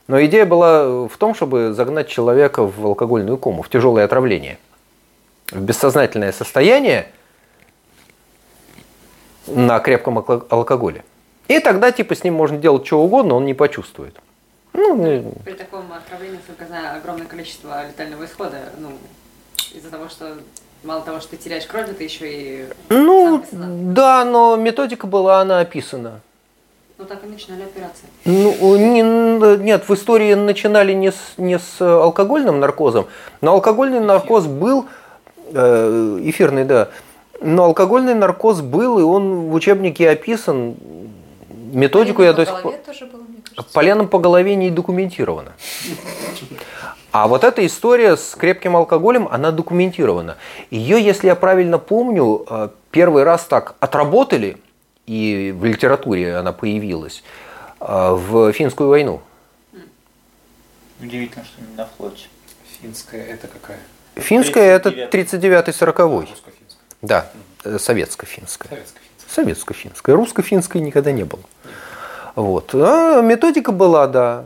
[0.07, 4.59] Но идея была в том, чтобы загнать человека в алкогольную кому, в тяжелое отравление,
[5.51, 7.09] в бессознательное состояние
[9.47, 11.03] на крепком алкоголе.
[11.47, 14.15] И тогда типа с ним можно делать что угодно, он не почувствует.
[14.73, 18.91] Ну, При таком отравлении, насколько я знаю, огромное количество летального исхода, ну,
[19.73, 20.35] из-за того, что
[20.83, 22.65] мало того, что ты теряешь кровь, ты еще и...
[22.89, 26.21] Ну, да, но методика была, она описана.
[26.97, 28.07] Ну, так и начинали операции.
[28.25, 33.07] Ну, не, нет, в истории начинали не с, не с алкогольным наркозом,
[33.41, 34.85] но алкогольный наркоз был,
[35.53, 36.89] э, эфирный, да,
[37.41, 40.75] но алкогольный наркоз был, и он в учебнике описан.
[41.71, 42.75] Методику я до сих пор...
[43.73, 45.53] Поленом по голове не документировано.
[47.11, 50.37] А вот эта история с крепким алкоголем, она документирована.
[50.69, 54.57] Ее, если я правильно помню, э, первый раз так отработали,
[55.07, 57.23] и в литературе она появилась,
[57.79, 59.21] э, в финскую войну.
[61.01, 62.27] Удивительно, что не на флоте.
[62.81, 63.79] Финская это какая?
[64.15, 66.27] Финская это 39-40.
[67.01, 67.29] Да,
[67.63, 68.69] э, советско-финская.
[68.69, 69.35] Советско-финская.
[69.35, 70.15] Советско-финская.
[70.15, 71.43] Русско-финской никогда не было.
[72.35, 72.73] Вот.
[72.73, 74.45] А методика была, да,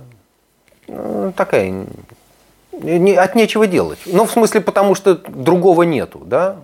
[0.88, 1.86] ну, такая,
[2.72, 4.00] не, от нечего делать.
[4.06, 6.58] Ну, в смысле, потому что другого нету, да?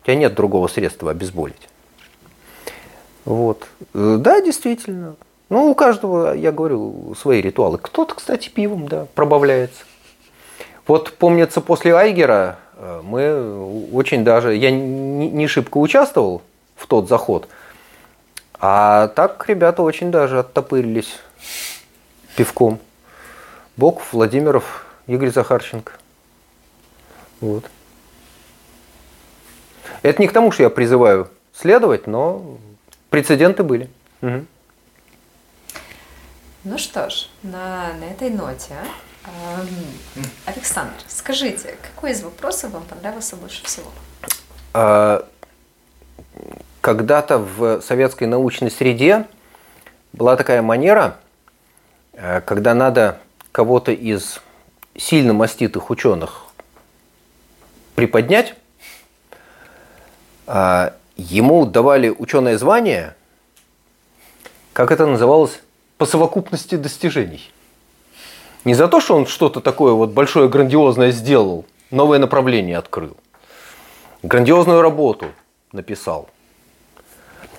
[0.00, 1.68] У тебя нет другого средства обезболить.
[3.24, 3.66] Вот.
[3.92, 5.16] Да, действительно.
[5.50, 7.78] Ну, у каждого, я говорю, свои ритуалы.
[7.78, 9.82] Кто-то, кстати, пивом, да, пробавляется.
[10.86, 12.67] Вот помнится, после Айгера э,
[13.02, 16.42] мы очень даже, я не, шибко участвовал
[16.76, 17.48] в тот заход,
[18.60, 21.18] а так ребята очень даже оттопырились
[22.36, 22.78] пивком.
[23.76, 25.92] Боков, Владимиров, Игорь Захарченко.
[27.40, 27.64] Вот.
[30.02, 32.58] Это не к тому, что я призываю следовать, но
[33.10, 33.88] прецеденты были.
[34.22, 34.44] Угу.
[36.64, 39.07] Ну что ж, на, на этой ноте, э,
[40.46, 43.90] Александр, скажите, какой из вопросов вам понравился больше всего?
[44.74, 45.26] А,
[46.80, 49.26] когда-то в советской научной среде
[50.12, 51.16] была такая манера,
[52.12, 53.18] э, когда надо
[53.52, 54.40] кого-то из
[54.96, 56.44] сильно маститых ученых
[57.94, 58.54] приподнять,
[60.46, 63.14] а, ему давали ученое звание,
[64.72, 65.60] как это называлось,
[65.98, 67.50] по совокупности достижений.
[68.64, 73.16] Не за то, что он что-то такое вот большое, грандиозное сделал, новое направление открыл,
[74.22, 75.26] грандиозную работу
[75.72, 76.28] написал–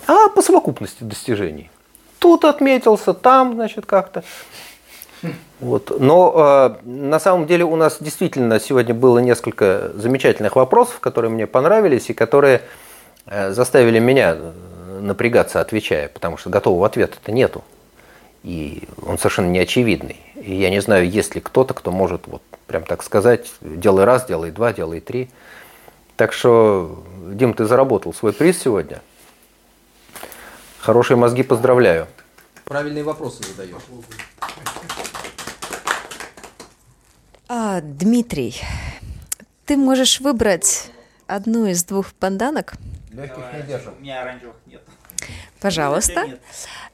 [0.10, 1.70] а по совокупности достижений.
[2.18, 4.24] Тут отметился, там, значит, как-то.
[5.60, 6.00] Вот.
[6.00, 11.46] Но э, на самом деле у нас действительно сегодня было несколько замечательных вопросов, которые мне
[11.46, 12.64] понравились и которые
[13.28, 17.64] э, заставили меня э, напрягаться, отвечая, потому что готового ответа-то нету.
[18.44, 20.18] И он совершенно не очевидный.
[20.36, 24.26] И я не знаю, есть ли кто-то, кто может вот прям так сказать, делай раз,
[24.28, 25.30] делай два, делай три.
[26.16, 27.04] Так что,
[27.34, 29.02] Дим, ты заработал свой приз сегодня.
[30.80, 32.08] Хорошие мозги, поздравляю.
[32.66, 33.82] Правильные вопросы задаешь.
[37.48, 38.62] А, Дмитрий,
[39.66, 40.92] ты можешь выбрать
[41.26, 42.76] одну из двух панданок.
[43.12, 43.94] Легких не держим.
[43.98, 44.82] У меня оранжевых нет.
[45.60, 46.40] Пожалуйста.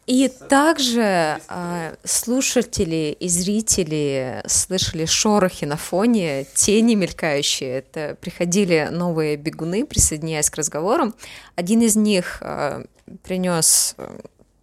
[0.07, 7.79] И также э, слушатели и зрители слышали шорохи на фоне, тени мелькающие.
[7.79, 11.15] Это приходили новые бегуны, присоединяясь к разговорам.
[11.55, 12.85] Один из них э,
[13.23, 14.19] принес э,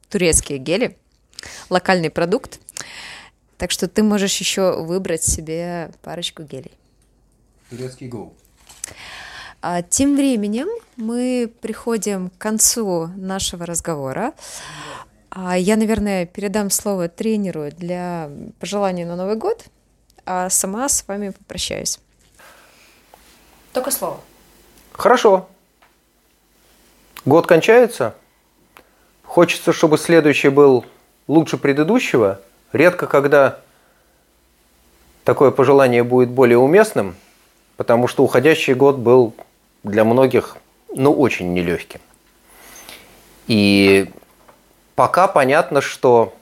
[0.08, 0.96] турецкие гели,
[1.70, 2.60] локальный продукт.
[3.58, 6.72] Так что ты можешь еще выбрать себе парочку гелей.
[7.68, 8.32] Турецкий гоу.
[9.62, 10.66] А тем временем
[10.96, 14.32] мы приходим к концу нашего разговора.
[15.30, 18.28] А я, наверное, передам слово тренеру для
[18.58, 19.64] пожеланий на Новый год,
[20.26, 22.00] а сама с вами попрощаюсь.
[23.72, 24.20] Только слово.
[24.90, 25.48] Хорошо.
[27.24, 28.16] Год кончается.
[29.22, 30.84] Хочется, чтобы следующий был
[31.28, 32.40] лучше предыдущего.
[32.72, 33.60] Редко, когда
[35.22, 37.14] такое пожелание будет более уместным,
[37.76, 39.34] потому что уходящий год был
[39.82, 40.56] для многих,
[40.94, 42.00] ну, очень нелегким.
[43.46, 44.10] И
[44.94, 46.34] пока понятно, что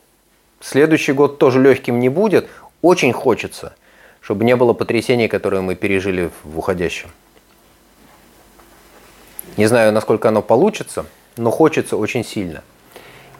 [0.61, 2.49] следующий год тоже легким не будет.
[2.83, 3.75] Очень хочется,
[4.21, 7.11] чтобы не было потрясений, которые мы пережили в уходящем.
[9.57, 11.07] Не знаю, насколько оно получится,
[11.37, 12.63] но хочется очень сильно–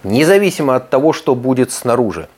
[0.05, 2.29] независимо от того, что будет снаружи.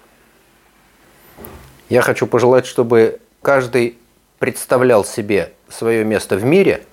[1.89, 3.99] Я хочу пожелать, чтобы каждый
[4.39, 6.85] представлял себе свое место в мире,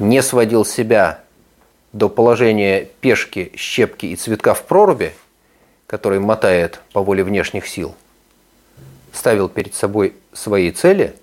[0.00, 1.20] не сводил себя
[1.92, 5.12] до положения пешки, щепки и цветка в проруби,
[5.86, 7.94] который мотает по воле внешних сил,
[9.12, 11.14] ставил перед собой свои цели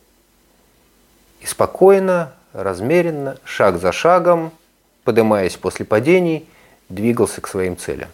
[1.41, 4.51] и спокойно, размеренно, шаг за шагом,
[5.03, 6.47] поднимаясь после падений,
[6.87, 8.09] двигался к своим целям.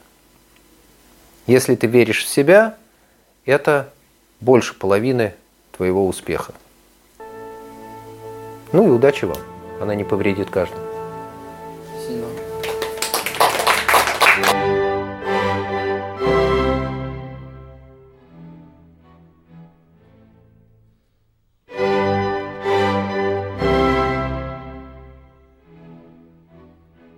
[1.46, 2.78] Если ты веришь в себя,
[3.46, 3.90] это
[4.40, 5.34] больше половины
[5.76, 6.54] твоего успеха.
[8.72, 9.53] Ну и удачи вам.
[9.84, 10.93] Она не повредит каждому.